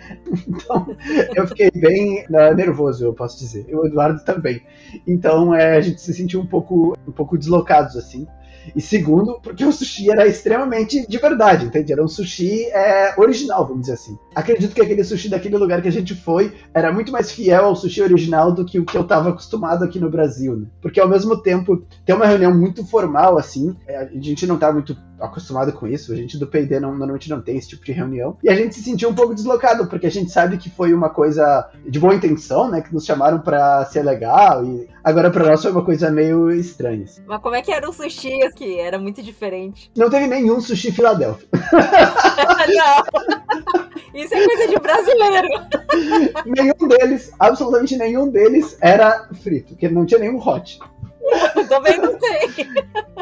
Então, 0.45 0.93
eu 1.35 1.47
fiquei 1.47 1.71
bem 1.71 2.25
uh, 2.25 2.53
nervoso, 2.53 3.05
eu 3.05 3.13
posso 3.13 3.39
dizer. 3.39 3.65
O 3.73 3.85
Eduardo 3.85 4.21
também. 4.25 4.61
Então, 5.07 5.55
é, 5.55 5.77
a 5.77 5.81
gente 5.81 6.01
se 6.01 6.13
sentiu 6.13 6.41
um 6.41 6.45
pouco, 6.45 6.97
um 7.07 7.11
pouco 7.13 7.37
deslocados, 7.37 7.95
assim. 7.95 8.27
E 8.75 8.81
segundo, 8.81 9.39
porque 9.41 9.65
o 9.65 9.71
sushi 9.71 10.09
era 10.09 10.27
extremamente 10.27 11.07
de 11.07 11.17
verdade, 11.17 11.65
entende? 11.65 11.91
Era 11.91 12.03
um 12.03 12.07
sushi 12.07 12.65
é, 12.65 13.13
original, 13.17 13.65
vamos 13.65 13.81
dizer 13.81 13.93
assim. 13.93 14.17
Acredito 14.35 14.73
que 14.73 14.81
aquele 14.81 15.03
sushi 15.03 15.29
daquele 15.29 15.57
lugar 15.57 15.81
que 15.81 15.87
a 15.87 15.91
gente 15.91 16.15
foi 16.15 16.53
era 16.73 16.91
muito 16.91 17.11
mais 17.11 17.31
fiel 17.31 17.65
ao 17.65 17.75
sushi 17.75 18.01
original 18.01 18.51
do 18.51 18.65
que 18.65 18.79
o 18.79 18.85
que 18.85 18.97
eu 18.97 19.01
estava 19.01 19.29
acostumado 19.29 19.83
aqui 19.83 19.99
no 19.99 20.09
Brasil, 20.09 20.55
né? 20.55 20.67
Porque 20.81 20.99
ao 20.99 21.09
mesmo 21.09 21.37
tempo, 21.37 21.83
tem 22.05 22.15
uma 22.15 22.25
reunião 22.25 22.53
muito 22.53 22.85
formal, 22.85 23.37
assim, 23.37 23.75
é, 23.87 23.97
a 23.97 24.09
gente 24.13 24.45
não 24.45 24.57
tá 24.57 24.71
muito 24.71 24.95
acostumado 25.21 25.71
com 25.73 25.87
isso, 25.87 26.11
a 26.11 26.15
gente 26.15 26.37
do 26.37 26.47
P&D 26.47 26.79
não, 26.79 26.89
normalmente 26.89 27.29
não 27.29 27.41
tem 27.41 27.57
esse 27.57 27.69
tipo 27.69 27.85
de 27.85 27.91
reunião, 27.91 28.37
e 28.43 28.49
a 28.49 28.55
gente 28.55 28.75
se 28.75 28.81
sentiu 28.81 29.09
um 29.09 29.13
pouco 29.13 29.35
deslocado, 29.35 29.87
porque 29.87 30.07
a 30.07 30.11
gente 30.11 30.31
sabe 30.31 30.57
que 30.57 30.69
foi 30.69 30.93
uma 30.93 31.09
coisa 31.09 31.69
de 31.87 31.99
boa 31.99 32.15
intenção, 32.15 32.69
né, 32.69 32.81
que 32.81 32.93
nos 32.93 33.05
chamaram 33.05 33.39
para 33.39 33.85
ser 33.85 34.03
legal, 34.03 34.65
e 34.65 34.89
agora 35.03 35.29
para 35.29 35.47
nós 35.47 35.61
foi 35.61 35.71
uma 35.71 35.85
coisa 35.85 36.09
meio 36.09 36.51
estranha. 36.51 37.03
Assim. 37.03 37.21
Mas 37.27 37.41
como 37.41 37.55
é 37.55 37.61
que 37.61 37.71
era 37.71 37.87
o 37.87 37.93
sushi 37.93 38.31
aqui? 38.51 38.79
Era 38.79 38.99
muito 38.99 39.21
diferente. 39.21 39.91
Não 39.95 40.09
teve 40.09 40.27
nenhum 40.27 40.61
sushi 40.61 40.91
Filadélfia. 40.91 41.47
não. 41.51 43.41
Isso 44.13 44.35
é 44.35 44.45
coisa 44.45 44.67
de 44.67 44.79
brasileiro. 44.79 45.47
nenhum 46.45 46.87
deles, 46.87 47.31
absolutamente 47.39 47.97
nenhum 47.97 48.29
deles 48.29 48.77
era 48.81 49.29
frito, 49.41 49.69
porque 49.69 49.89
não 49.89 50.05
tinha 50.05 50.19
nenhum 50.19 50.37
hot. 50.37 50.79
Também 51.67 51.97
não 51.97 52.19
sei. 52.19 52.67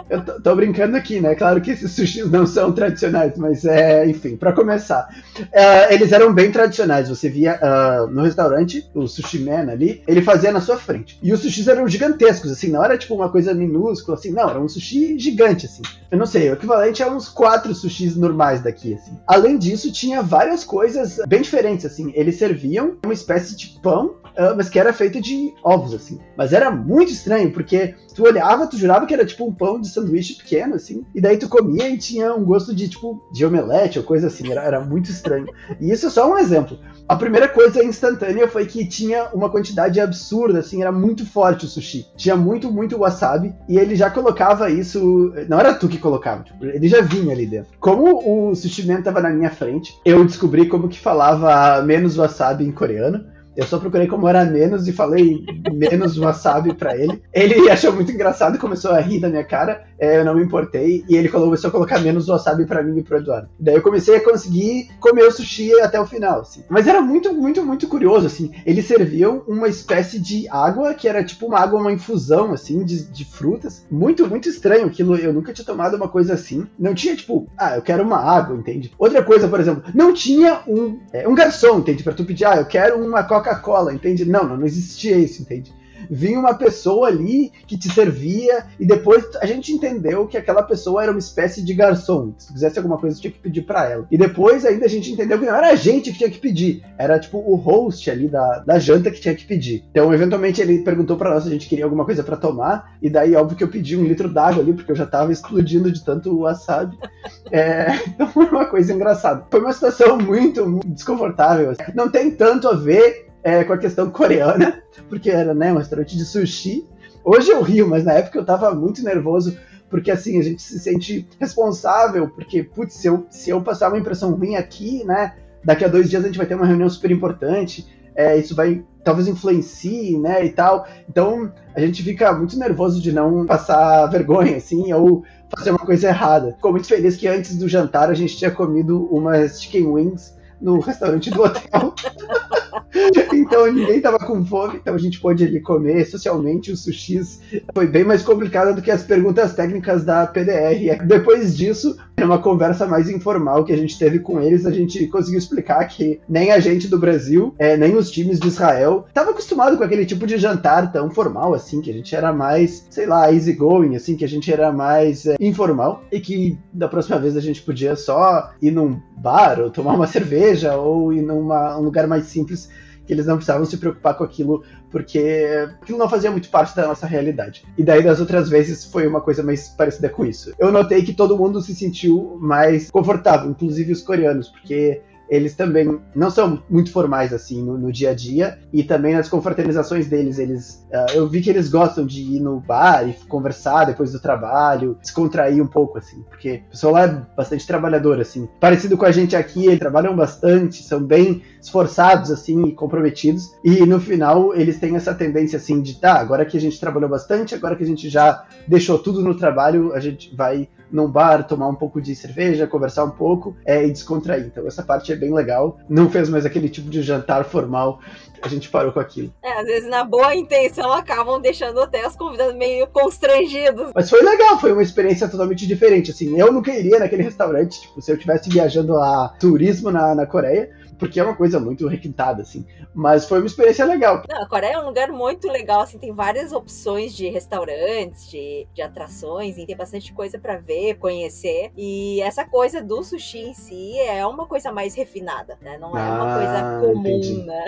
Eu 0.10 0.26
tô, 0.26 0.42
tô, 0.42 0.56
brincando 0.56 0.98
aqui, 0.98 1.22
né? 1.22 1.36
Claro 1.36 1.62
que 1.62 1.72
esses 1.72 1.92
sushis 1.92 2.30
não 2.30 2.48
são 2.48 2.72
tradicionais, 2.72 3.38
mas 3.38 3.64
é, 3.64 4.08
enfim, 4.08 4.36
para 4.36 4.52
começar. 4.52 5.08
Uh, 5.40 5.94
eles 5.94 6.12
eram 6.12 6.34
bem 6.34 6.52
tradicionais. 6.52 7.10
Você 7.10 7.30
via 7.30 7.60
uh, 7.62 8.08
no 8.08 8.24
restaurante, 8.24 8.90
o 8.94 9.08
sushi 9.08 9.40
man 9.40 9.72
ali, 9.72 10.04
ele 10.08 10.22
fazia 10.22 10.52
na 10.52 10.62
sua 10.62 10.78
frente. 10.78 11.20
E 11.22 11.32
os 11.32 11.42
sushis 11.42 11.68
eram 11.68 11.88
gigantescos, 11.88 12.52
assim, 12.52 12.70
não 12.70 12.84
era 12.84 12.98
tipo 12.98 13.14
uma 13.14 13.30
coisa 13.30 13.54
minúscula, 13.54 14.18
assim, 14.18 14.32
não, 14.32 14.50
era 14.50 14.60
um 14.60 14.68
sushi 14.68 15.18
gigante, 15.20 15.66
assim. 15.66 15.84
Eu 16.10 16.18
não 16.18 16.26
sei, 16.26 16.50
o 16.50 16.54
equivalente 16.54 17.04
a 17.04 17.08
uns 17.08 17.30
quatro 17.30 17.74
sushis 17.76 18.16
normais 18.16 18.62
daqui, 18.62 18.96
assim. 18.96 19.18
Além 19.28 19.58
disso, 19.58 19.92
tinha 19.92 20.24
várias 20.24 20.64
coisas 20.64 21.20
bem 21.28 21.42
diferentes, 21.42 21.86
assim. 21.86 22.12
Eles 22.16 22.38
serviam 22.38 22.98
uma 23.04 23.14
espécie 23.14 23.56
de 23.56 23.80
pão, 23.82 24.16
mas 24.56 24.70
que 24.70 24.80
era 24.80 24.94
feito 24.94 25.22
de 25.22 25.54
ovos, 25.64 25.94
assim. 25.94 26.20
Mas 26.38 26.54
era 26.54 26.72
muito 26.72 27.12
estranho, 27.12 27.52
porque 27.52 27.96
tu 28.14 28.24
olhava, 28.24 28.68
tu 28.68 28.78
jurava 28.78 29.06
que 29.06 29.14
era 29.14 29.26
tipo 29.26 29.46
um 29.46 29.54
pão 29.54 29.80
de 29.80 29.88
sanduíche 29.88 30.36
pequeno, 30.36 30.76
assim, 30.76 31.06
e 31.14 31.22
daí 31.22 31.38
tu 31.38 31.48
comia 31.48 31.90
e 31.90 31.98
tinha 31.98 32.34
um 32.34 32.44
gosto 32.44 32.74
de, 32.74 32.90
tipo, 32.90 33.22
de 33.32 33.46
omelete 33.46 34.00
ou 34.00 34.06
coisa 34.06 34.28
assim, 34.28 34.52
era, 34.52 34.64
era 34.64 34.82
muito 34.82 35.10
estranho. 35.10 35.48
E 35.80 35.92
isso 35.92 36.08
é 36.08 36.10
só 36.10 36.32
um 36.32 36.38
exemplo. 36.38 36.78
A 37.08 37.16
primeira 37.16 37.48
coisa 37.48 37.84
instantânea 37.84 38.48
foi 38.48 38.66
que 38.66 38.86
tinha 38.86 39.30
uma 39.34 39.50
quantidade 39.50 40.00
absurda, 40.00 40.60
assim, 40.60 40.82
era 40.82 40.92
muito 40.92 41.26
forte 41.26 41.66
o 41.66 41.68
sushi. 41.68 42.06
Tinha 42.16 42.36
muito, 42.36 42.72
muito 42.72 42.98
wasabi, 43.00 43.54
e 43.68 43.78
ele 43.78 43.96
já 43.96 44.10
colocava 44.10 44.70
isso. 44.70 45.34
Não 45.48 45.60
era 45.60 45.74
tu 45.74 45.88
que 45.88 45.98
colocava, 45.98 46.44
tipo, 46.44 46.66
ele 46.66 46.88
já 46.88 47.02
vinha 47.02 47.34
ali 47.34 47.46
dentro. 47.46 47.72
Como 47.80 48.50
o 48.50 48.56
sushi 48.56 48.86
man 48.86 49.02
tava 49.02 49.22
na 49.22 49.30
minha 49.30 49.50
frente, 49.50 49.98
eu 50.06 50.24
descobri 50.26 50.68
como 50.68 50.90
que 50.90 51.00
falava 51.00 51.82
menos 51.84 52.18
wasabi 52.18 52.66
em 52.66 52.72
coreano. 52.72 53.26
Eu 53.60 53.66
só 53.66 53.78
procurei 53.78 54.08
como 54.08 54.26
era 54.26 54.46
menos 54.46 54.88
e 54.88 54.94
falei 54.94 55.46
menos 55.74 56.18
wasabi 56.18 56.74
para 56.74 56.96
ele. 56.96 57.22
Ele 57.34 57.70
achou 57.70 57.92
muito 57.92 58.10
engraçado 58.10 58.58
começou 58.58 58.92
a 58.92 59.02
rir 59.02 59.20
da 59.20 59.28
minha 59.28 59.44
cara. 59.44 59.84
É, 60.00 60.20
eu 60.20 60.24
não 60.24 60.36
me 60.36 60.44
importei 60.44 61.04
e 61.10 61.18
ele 61.18 61.28
começou 61.28 61.68
a 61.68 61.72
colocar 61.72 62.00
menos 62.00 62.28
wasabi 62.28 62.66
para 62.66 62.82
mim 62.82 63.00
e 63.00 63.04
pro 63.04 63.18
Eduardo. 63.18 63.50
Daí 63.60 63.76
eu 63.76 63.82
comecei 63.82 64.16
a 64.16 64.24
conseguir 64.24 64.90
comer 64.98 65.24
o 65.24 65.32
sushi 65.32 65.74
até 65.82 66.00
o 66.00 66.06
final, 66.06 66.40
assim. 66.40 66.64
Mas 66.70 66.88
era 66.88 67.02
muito, 67.02 67.34
muito, 67.34 67.66
muito 67.66 67.86
curioso, 67.90 68.26
assim. 68.28 68.54
Eles 68.66 68.86
serviam 68.86 69.44
uma 69.46 69.68
espécie 69.68 70.20
de 70.20 70.48
água 70.48 70.94
que 70.94 71.06
era 71.06 71.22
tipo 71.22 71.48
uma 71.48 71.60
água, 71.60 71.82
uma 71.82 71.92
infusão, 71.92 72.54
assim, 72.54 72.86
de, 72.86 73.12
de 73.12 73.26
frutas. 73.26 73.86
Muito, 73.92 74.26
muito 74.26 74.48
estranho 74.48 74.86
aquilo. 74.86 75.18
Eu 75.18 75.34
nunca 75.34 75.52
tinha 75.52 75.66
tomado 75.66 75.98
uma 75.98 76.08
coisa 76.08 76.34
assim. 76.34 76.66
Não 76.80 76.94
tinha, 76.94 77.14
tipo, 77.14 77.50
ah, 77.58 77.76
eu 77.76 77.82
quero 77.82 78.04
uma 78.04 78.18
água, 78.18 78.56
entende? 78.56 78.94
Outra 78.98 79.22
coisa, 79.22 79.50
por 79.50 79.60
exemplo, 79.60 79.84
não 79.94 80.14
tinha 80.14 80.62
um, 80.66 80.98
é, 81.12 81.28
um 81.28 81.36
garçom, 81.36 81.80
entende? 81.80 82.04
Pra 82.04 82.14
tu 82.14 82.24
pedir, 82.24 82.46
ah, 82.46 82.56
eu 82.56 82.66
quero 82.66 83.04
uma 83.04 83.24
coca 83.24 83.49
Coca-Cola, 83.50 83.94
entende? 83.94 84.26
Não, 84.26 84.48
não, 84.48 84.58
não 84.58 84.66
existia 84.66 85.18
isso, 85.18 85.42
entende? 85.42 85.74
vinha 86.10 86.40
uma 86.40 86.54
pessoa 86.54 87.08
ali 87.08 87.52
que 87.68 87.78
te 87.78 87.90
servia 87.90 88.66
e 88.80 88.86
depois 88.86 89.24
a 89.42 89.46
gente 89.46 89.72
entendeu 89.72 90.28
que 90.28 90.38
aquela 90.38 90.64
pessoa 90.64 91.04
era 91.04 91.12
uma 91.12 91.20
espécie 91.20 91.64
de 91.64 91.74
garçom. 91.74 92.34
Se 92.38 92.52
quisesse 92.52 92.78
alguma 92.78 92.98
coisa, 92.98 93.20
tinha 93.20 93.32
que 93.32 93.40
pedir 93.40 93.62
para 93.62 93.90
ela. 93.90 94.08
E 94.12 94.18
depois 94.18 94.66
ainda 94.66 94.86
a 94.86 94.90
gente 94.90 95.12
entendeu 95.12 95.40
que 95.40 95.46
não 95.46 95.56
era 95.56 95.70
a 95.70 95.76
gente 95.76 96.12
que 96.12 96.18
tinha 96.18 96.30
que 96.30 96.40
pedir, 96.40 96.84
era 96.98 97.20
tipo 97.20 97.38
o 97.38 97.56
host 97.56 98.10
ali 98.10 98.28
da, 98.28 98.60
da 98.60 98.80
janta 98.80 99.12
que 99.12 99.22
tinha 99.22 99.36
que 99.36 99.46
pedir. 99.46 99.84
Então, 99.92 100.14
eventualmente, 100.14 100.62
ele 100.62 100.80
perguntou 100.80 101.18
para 101.18 101.32
nós 101.32 101.44
se 101.44 101.50
a 101.50 101.52
gente 101.52 101.68
queria 101.68 101.86
alguma 101.86 102.06
coisa 102.06 102.24
para 102.24 102.38
tomar, 102.38 102.98
e 103.02 103.10
daí, 103.10 103.36
óbvio 103.36 103.58
que 103.58 103.64
eu 103.64 103.70
pedi 103.70 103.96
um 103.98 104.04
litro 104.04 104.30
d'água 104.30 104.62
ali, 104.62 104.74
porque 104.74 104.92
eu 104.92 104.96
já 104.96 105.06
tava 105.06 105.32
explodindo 105.32 105.92
de 105.92 106.04
tanto 106.04 106.40
wasabi. 106.40 106.98
É, 107.52 107.96
então 108.08 108.28
foi 108.28 108.46
uma 108.46 108.66
coisa 108.66 108.94
engraçada. 108.94 109.44
Foi 109.50 109.60
uma 109.60 109.74
situação 109.74 110.20
muito, 110.20 110.68
muito 110.70 110.88
desconfortável. 110.88 111.74
Não 111.96 112.08
tem 112.08 112.30
tanto 112.30 112.68
a 112.68 112.76
ver 112.76 113.29
é, 113.44 113.64
com 113.64 113.74
a 113.74 113.78
questão 113.78 114.10
coreana, 114.10 114.82
porque 115.08 115.30
era 115.30 115.54
né, 115.54 115.72
um 115.74 115.78
restaurante 115.78 116.18
de 116.18 116.26
sushi. 116.26 116.86
Hoje 117.24 117.52
eu 117.52 117.62
rio, 117.62 117.88
mas 117.88 118.04
na 118.04 118.14
época 118.14 118.38
eu 118.38 118.46
tava 118.46 118.74
muito 118.74 119.04
nervoso, 119.04 119.58
porque 119.90 120.12
assim, 120.12 120.40
a 120.40 120.44
gente 120.44 120.62
se 120.62 120.80
sente 120.80 121.28
responsável, 121.40 122.30
porque, 122.30 122.64
putz, 122.64 122.96
se 122.96 123.08
eu, 123.08 123.26
se 123.30 123.50
eu 123.50 123.62
passar 123.62 123.90
uma 123.90 123.98
impressão 123.98 124.32
ruim 124.32 124.56
aqui, 124.56 125.04
né, 125.04 125.34
daqui 125.64 125.84
a 125.84 125.88
dois 125.88 126.10
dias 126.10 126.24
a 126.24 126.28
gente 126.28 126.38
vai 126.38 126.48
ter 126.48 126.56
uma 126.56 126.66
reunião 126.66 126.90
super 126.90 127.12
importante, 127.12 127.88
é, 128.16 128.38
isso 128.38 128.56
vai 128.56 128.84
talvez 129.04 129.28
influencie, 129.28 130.18
né, 130.20 130.46
e 130.46 130.52
tal. 130.52 130.86
Então 131.08 131.52
a 131.74 131.80
gente 131.80 132.04
fica 132.04 132.34
muito 132.34 132.58
nervoso 132.58 133.02
de 133.02 133.12
não 133.12 133.46
passar 133.46 134.06
vergonha, 134.08 134.58
assim, 134.58 134.92
ou 134.94 135.24
fazer 135.56 135.72
uma 135.72 135.80
coisa 135.80 136.08
errada. 136.08 136.54
Ficou 136.54 136.72
muito 136.72 136.88
feliz 136.88 137.16
que 137.16 137.28
antes 137.28 137.58
do 137.58 137.68
jantar 137.68 138.10
a 138.10 138.14
gente 138.14 138.38
tinha 138.38 138.52
comido 138.52 139.06
umas 139.06 139.62
chicken 139.62 139.88
wings 139.88 140.38
no 140.62 140.80
restaurante 140.80 141.30
do 141.30 141.42
hotel. 141.42 141.94
então 143.34 143.72
ninguém 143.72 144.02
tava 144.02 144.20
com 144.20 144.46
fome, 144.46 144.78
então 144.78 144.94
a 144.94 144.98
gente 144.98 145.20
pôde 145.20 145.44
ali 145.44 145.60
comer 145.62 146.06
socialmente 146.06 146.72
os 146.72 146.84
sushis. 146.84 147.42
Foi 147.74 147.88
bem 147.88 148.04
mais 148.04 148.24
complicado 148.24 148.76
do 148.76 148.82
que 148.82 148.92
as 148.92 149.04
perguntas 149.04 149.54
técnicas 149.54 150.04
da 150.04 150.26
PDR. 150.28 151.06
Depois 151.06 151.56
disso, 151.56 151.98
numa 152.20 152.40
conversa 152.40 152.86
mais 152.86 153.10
informal 153.10 153.64
que 153.64 153.74
a 153.74 153.78
gente 153.78 153.98
teve 153.98 154.20
com 154.20 154.40
eles, 154.42 154.66
a 154.66 154.72
gente 154.72 155.08
conseguiu 155.08 155.40
explicar 155.40 155.86
que 155.88 156.20
nem 156.28 156.52
a 156.52 156.60
gente 156.60 156.88
do 156.88 157.00
Brasil, 157.00 157.54
é, 157.58 157.78
nem 157.78 157.96
os 157.96 158.12
times 158.12 158.40
de 158.40 158.48
Israel, 158.48 159.06
tava 159.14 159.32
acostumado 159.32 159.78
com 159.78 159.84
aquele 159.84 160.06
tipo 160.06 160.28
de 160.28 160.38
jantar 160.38 160.92
tão 160.92 161.10
formal, 161.10 161.54
assim, 161.54 161.82
que 161.82 161.90
a 161.90 161.94
gente 161.94 162.16
era 162.16 162.32
mais, 162.34 162.86
sei 162.90 163.06
lá, 163.06 163.32
easygoing, 163.32 163.96
assim, 163.96 164.16
que 164.16 164.26
a 164.26 164.30
gente 164.30 164.52
era 164.52 164.72
mais 164.72 165.26
é, 165.26 165.36
informal 165.40 166.04
e 166.12 166.20
que 166.20 166.58
da 166.74 166.88
próxima 166.88 167.20
vez 167.20 167.36
a 167.36 167.42
gente 167.42 167.62
podia 167.62 167.96
só 167.96 168.52
ir 168.62 168.72
num 168.72 169.00
bar 169.18 169.60
ou 169.60 169.70
tomar 169.70 169.94
uma 169.94 170.08
cerveja 170.08 170.76
ou 170.76 171.14
ir 171.14 171.22
num 171.22 171.48
lugar 171.82 172.08
mais 172.08 172.26
simples 172.26 172.70
que 173.10 173.14
eles 173.14 173.26
não 173.26 173.38
precisavam 173.38 173.66
se 173.66 173.76
preocupar 173.76 174.16
com 174.16 174.24
aquilo, 174.24 174.64
porque 174.92 175.68
aquilo 175.82 175.98
não 175.98 176.08
fazia 176.08 176.30
muito 176.30 176.48
parte 176.50 176.76
da 176.76 176.88
nossa 176.88 177.08
realidade. 177.08 177.64
E 177.76 177.84
daí, 177.84 178.04
das 178.04 178.20
outras 178.20 178.48
vezes, 178.48 178.86
foi 178.86 179.08
uma 179.08 179.20
coisa 179.20 179.42
mais 179.42 179.68
parecida 179.68 180.10
com 180.10 180.24
isso. 180.24 180.54
Eu 180.60 180.72
notei 180.72 181.02
que 181.02 181.12
todo 181.12 181.36
mundo 181.36 181.60
se 181.60 181.74
sentiu 181.74 182.38
mais 182.40 182.92
confortável, 182.92 183.50
inclusive 183.50 183.94
os 183.94 184.04
coreanos, 184.04 184.50
porque 184.50 185.02
eles 185.30 185.56
também 185.56 186.00
não 186.16 186.32
são 186.32 186.62
muito 186.70 186.92
formais 186.92 187.32
assim 187.32 187.64
no, 187.64 187.78
no, 187.78 187.92
dia 187.92 188.10
a 188.10 188.14
dia 188.14 188.58
e 188.74 188.84
também 188.84 189.14
nas 189.14 189.30
confraternizações 189.30 190.08
deles 190.08 190.40
eles 190.40 190.86
uh, 190.92 191.14
eu 191.14 191.28
vi 191.28 191.42
que 191.42 191.50
eles 191.50 191.70
gostam 191.70 192.06
de 192.06 192.22
ir 192.22 192.40
no 192.40 192.60
bar 192.60 193.08
e 193.08 193.14
conversar 193.28 193.86
depois 193.86 194.12
do 194.12 194.20
trabalho 194.20 194.98
descontrair 195.02 195.62
um 195.62 195.68
pouco 195.68 195.98
assim 195.98 196.24
porque 196.30 196.64
o 196.68 196.72
pessoal 196.72 196.94
lá 196.94 197.04
é 197.04 197.22
bastante 197.36 197.68
trabalhador 197.68 198.20
assim. 198.20 198.48
Parecido 198.60 198.98
com 198.98 199.06
a 199.06 199.12
gente 199.12 199.36
aqui 199.36 199.68
eles 199.68 199.80
trabalham 199.80 200.16
bastante 200.16 200.84
são 200.84 201.04
bem 201.04 201.44
esforçados 201.62 202.32
assim 202.32 202.68
e 202.68 202.72
comprometidos 202.74 203.52
e 203.64 203.86
no 203.86 204.00
final 204.00 204.56
eles 204.56 204.80
têm 204.80 204.96
essa 204.96 205.14
tendência 205.14 205.58
assim 205.58 205.82
de 205.82 206.00
tá 206.00 206.14
agora 206.14 206.46
que 206.46 206.58
a 206.58 206.62
gente 206.62 206.80
trabalhou 206.80 207.10
bastante 207.10 207.54
agora 207.54 207.76
que 207.76 207.84
a 207.84 207.88
gente 207.88 208.10
já 208.10 208.46
deixou 208.68 208.98
tudo 208.98 209.22
no 209.22 209.36
trabalho 209.36 209.94
a 209.94 210.00
gente 210.00 210.36
vai 210.36 210.68
num 210.92 211.10
bar, 211.10 211.44
tomar 211.44 211.68
um 211.68 211.76
pouco 211.76 212.02
de 212.02 212.16
cerveja, 212.16 212.68
conversar 212.68 213.06
um 213.06 213.12
pouco 213.12 213.56
é, 213.66 213.86
e 213.86 213.92
descontrair. 213.92 214.46
Então 214.46 214.68
essa 214.68 214.84
parte 214.84 215.12
é 215.12 215.16
bem 215.16 215.34
legal. 215.34 215.80
Não 215.88 216.10
fez 216.10 216.30
mais 216.30 216.46
aquele 216.46 216.70
tipo 216.70 216.90
de 216.90 217.02
jantar 217.02 217.46
formal. 217.46 218.00
A 218.42 218.48
gente 218.48 218.70
parou 218.70 218.92
com 218.92 219.00
aquilo. 219.00 219.34
É, 219.44 219.60
às 219.60 219.66
vezes 219.66 219.90
na 219.90 220.04
boa 220.04 220.34
intenção 220.34 220.92
acabam 220.94 221.42
deixando 221.42 221.82
até 221.82 222.08
os 222.08 222.16
convidados 222.16 222.56
meio 222.56 222.88
constrangidos. 222.88 223.92
Mas 223.94 224.10
foi 224.10 224.22
legal, 224.24 224.60
foi 224.60 224.72
uma 224.72 224.84
experiência 224.84 225.28
totalmente 225.28 225.68
diferente. 225.68 226.12
Assim, 226.12 226.40
eu 226.40 226.52
nunca 226.52 226.72
iria 226.72 227.00
naquele 227.00 227.24
restaurante, 227.24 227.82
tipo, 227.82 228.02
se 228.02 228.12
eu 228.12 228.16
estivesse 228.16 228.50
viajando 228.50 228.98
a 228.98 229.34
turismo 229.40 229.92
na, 229.92 230.16
na 230.16 230.26
Coreia 230.26 230.70
porque 231.00 231.20
é 231.20 231.24
uma 231.24 231.36
coisa 231.36 231.60
muito 231.60 231.88
requintada, 231.88 232.42
assim. 232.42 232.66
Mas 232.94 233.28
foi 233.28 233.40
uma 233.40 233.48
experiência 233.48 233.86
legal. 233.86 234.24
Não, 234.30 234.44
a 234.44 234.48
Coreia 234.48 234.74
é 234.74 234.80
um 234.80 234.86
lugar 234.86 235.10
muito 235.10 235.48
legal, 235.48 235.82
assim, 235.82 235.98
tem 235.98 236.14
várias 236.14 236.52
opções 236.52 237.16
de 237.16 237.30
restaurantes, 237.30 238.30
de, 238.30 238.68
de 238.74 238.82
atrações, 238.82 239.58
e 239.58 239.66
tem 239.66 239.76
bastante 239.76 240.14
coisa 240.14 240.38
para 240.38 240.58
ver, 240.58 240.96
conhecer. 240.96 241.72
E 241.78 242.22
essa 242.22 242.46
coisa 242.46 242.82
do 242.82 243.02
sushi 243.04 243.40
em 243.40 243.54
si 243.54 243.98
é 244.00 244.26
uma 244.26 244.46
coisa 244.46 244.72
mais 244.72 244.94
refinada, 244.94 245.58
né? 245.62 245.78
Não 245.78 245.98
é 245.98 246.02
uma 246.02 246.36
coisa 246.36 246.60
ah, 246.60 246.82
comum, 246.82 247.00
entendi. 247.00 247.44
né? 247.44 247.66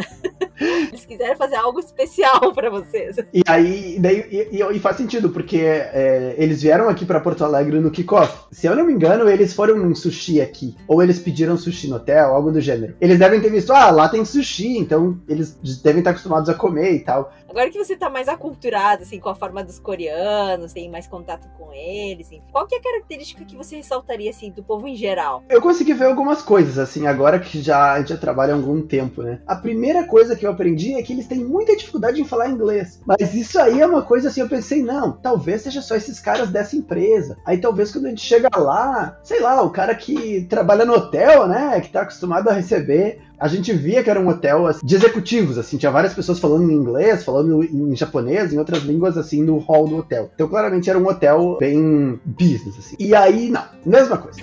Eles 0.92 1.06
quiseram 1.06 1.36
fazer 1.36 1.56
algo 1.56 1.80
especial 1.80 2.54
para 2.54 2.70
vocês. 2.70 3.18
E 3.34 3.42
aí, 3.48 3.98
daí, 4.00 4.50
e, 4.52 4.62
e 4.62 4.80
faz 4.80 4.98
sentido, 4.98 5.30
porque 5.30 5.58
é, 5.58 6.36
eles 6.38 6.62
vieram 6.62 6.88
aqui 6.88 7.06
para 7.06 7.20
Porto 7.20 7.44
Alegre 7.44 7.80
no 7.80 7.90
kickoff. 7.90 8.46
Se 8.52 8.68
eu 8.68 8.76
não 8.76 8.86
me 8.86 8.94
engano, 8.94 9.28
eles 9.28 9.54
foram 9.54 9.78
num 9.78 9.96
sushi 9.96 10.40
aqui, 10.40 10.76
ou 10.88 11.02
eles 11.02 11.20
pediram 11.20 11.58
sushi 11.58 11.88
no 11.88 11.96
hotel, 11.96 12.34
algo 12.34 12.52
do 12.52 12.62
gênero. 12.62 12.96
Eles 13.02 13.18
devem 13.22 13.40
ter 13.40 13.52
visto, 13.52 13.72
ah, 13.72 13.92
lá 13.92 14.10
tem 14.10 14.26
sushi, 14.26 14.80
então 14.80 15.20
eles 15.28 15.56
devem 15.84 16.00
estar 16.00 16.10
acostumados 16.10 16.50
a 16.50 16.56
comer 16.56 16.94
e 16.94 17.00
tal. 17.02 17.32
Agora 17.48 17.70
que 17.70 17.78
você 17.78 17.96
tá 17.96 18.10
mais 18.10 18.28
aculturado, 18.28 19.04
assim, 19.04 19.20
com 19.20 19.30
a 19.30 19.36
forma 19.36 19.64
dos 19.64 19.78
coreanos, 19.78 20.74
tem 20.74 20.90
mais 20.90 21.06
contato 21.06 21.48
com 21.58 21.72
eles, 21.72 22.32
enfim, 22.32 22.42
qual 22.52 22.66
que 22.66 22.74
é 22.74 22.80
a 22.80 22.82
característica 22.82 23.46
que 23.46 23.56
você 23.56 23.76
ressaltaria, 23.76 24.30
assim, 24.30 24.50
do 24.50 24.64
povo 24.64 24.88
em 24.88 24.96
geral? 24.96 25.44
Eu 25.50 25.62
consegui 25.62 25.94
ver 25.94 26.06
algumas 26.06 26.42
coisas, 26.42 26.80
assim, 26.80 27.06
agora 27.06 27.40
que 27.40 27.62
já, 27.62 27.94
a 27.94 28.00
gente 28.00 28.10
já 28.10 28.18
trabalha 28.18 28.54
há 28.54 28.56
algum 28.56 28.82
tempo, 28.82 29.22
né? 29.22 29.40
A 29.46 29.56
primeira 29.56 30.06
coisa 30.06 30.36
que 30.36 30.46
eu 30.46 30.50
aprendi 30.50 30.96
é 30.96 31.04
que 31.04 31.14
eles 31.14 31.28
têm 31.28 31.44
muita 31.44 31.76
dificuldade 31.76 32.20
em 32.20 32.26
falar 32.26 32.50
inglês. 32.50 33.02
Mas 33.06 33.36
isso 33.36 33.60
aí 33.60 33.82
é 33.82 33.86
uma 33.86 34.02
coisa, 34.02 34.30
assim, 34.30 34.42
eu 34.42 34.50
pensei, 34.50 34.82
não, 34.82 35.12
talvez 35.12 35.62
seja 35.62 35.82
só 35.82 35.96
esses 35.96 36.20
caras 36.20 36.50
dessa 36.50 36.76
empresa. 36.76 37.38
Aí 37.46 37.60
talvez 37.60 37.92
quando 37.92 38.06
a 38.06 38.10
gente 38.10 38.22
chega 38.22 38.50
lá, 38.58 39.20
sei 39.22 39.42
lá, 39.42 39.62
o 39.62 39.70
cara 39.70 39.94
que 39.94 40.48
trabalha 40.50 40.86
no 40.86 40.94
hotel, 40.94 41.48
né, 41.48 41.80
que 41.82 41.90
tá 41.90 42.02
acostumado 42.02 42.50
a 42.50 42.54
receber 42.54 43.11
a 43.40 43.48
gente 43.48 43.74
via 43.74 44.04
que 44.04 44.10
era 44.10 44.20
um 44.20 44.28
hotel 44.28 44.68
assim, 44.68 44.86
de 44.86 44.96
executivos, 44.96 45.58
assim, 45.58 45.78
tinha 45.78 45.92
várias 45.92 46.14
pessoas 46.14 46.40
falando 46.40 46.72
em 46.72 46.76
inglês, 46.76 47.24
falando 47.24 47.64
em 47.64 47.96
japonês, 47.96 48.54
em 48.54 48.60
outras 48.60 48.84
línguas, 48.84 49.18
assim, 49.18 49.42
no 49.42 49.58
hall 49.58 49.88
do 49.88 49.98
hotel. 49.98 50.30
Então, 50.36 50.48
claramente 50.48 50.90
era 50.90 51.00
um 51.00 51.08
hotel 51.08 51.58
bem 51.60 52.20
business, 52.24 52.78
assim. 52.78 52.96
E 53.00 53.16
aí, 53.16 53.50
não, 53.50 53.64
mesma 53.84 54.18
coisa. 54.18 54.40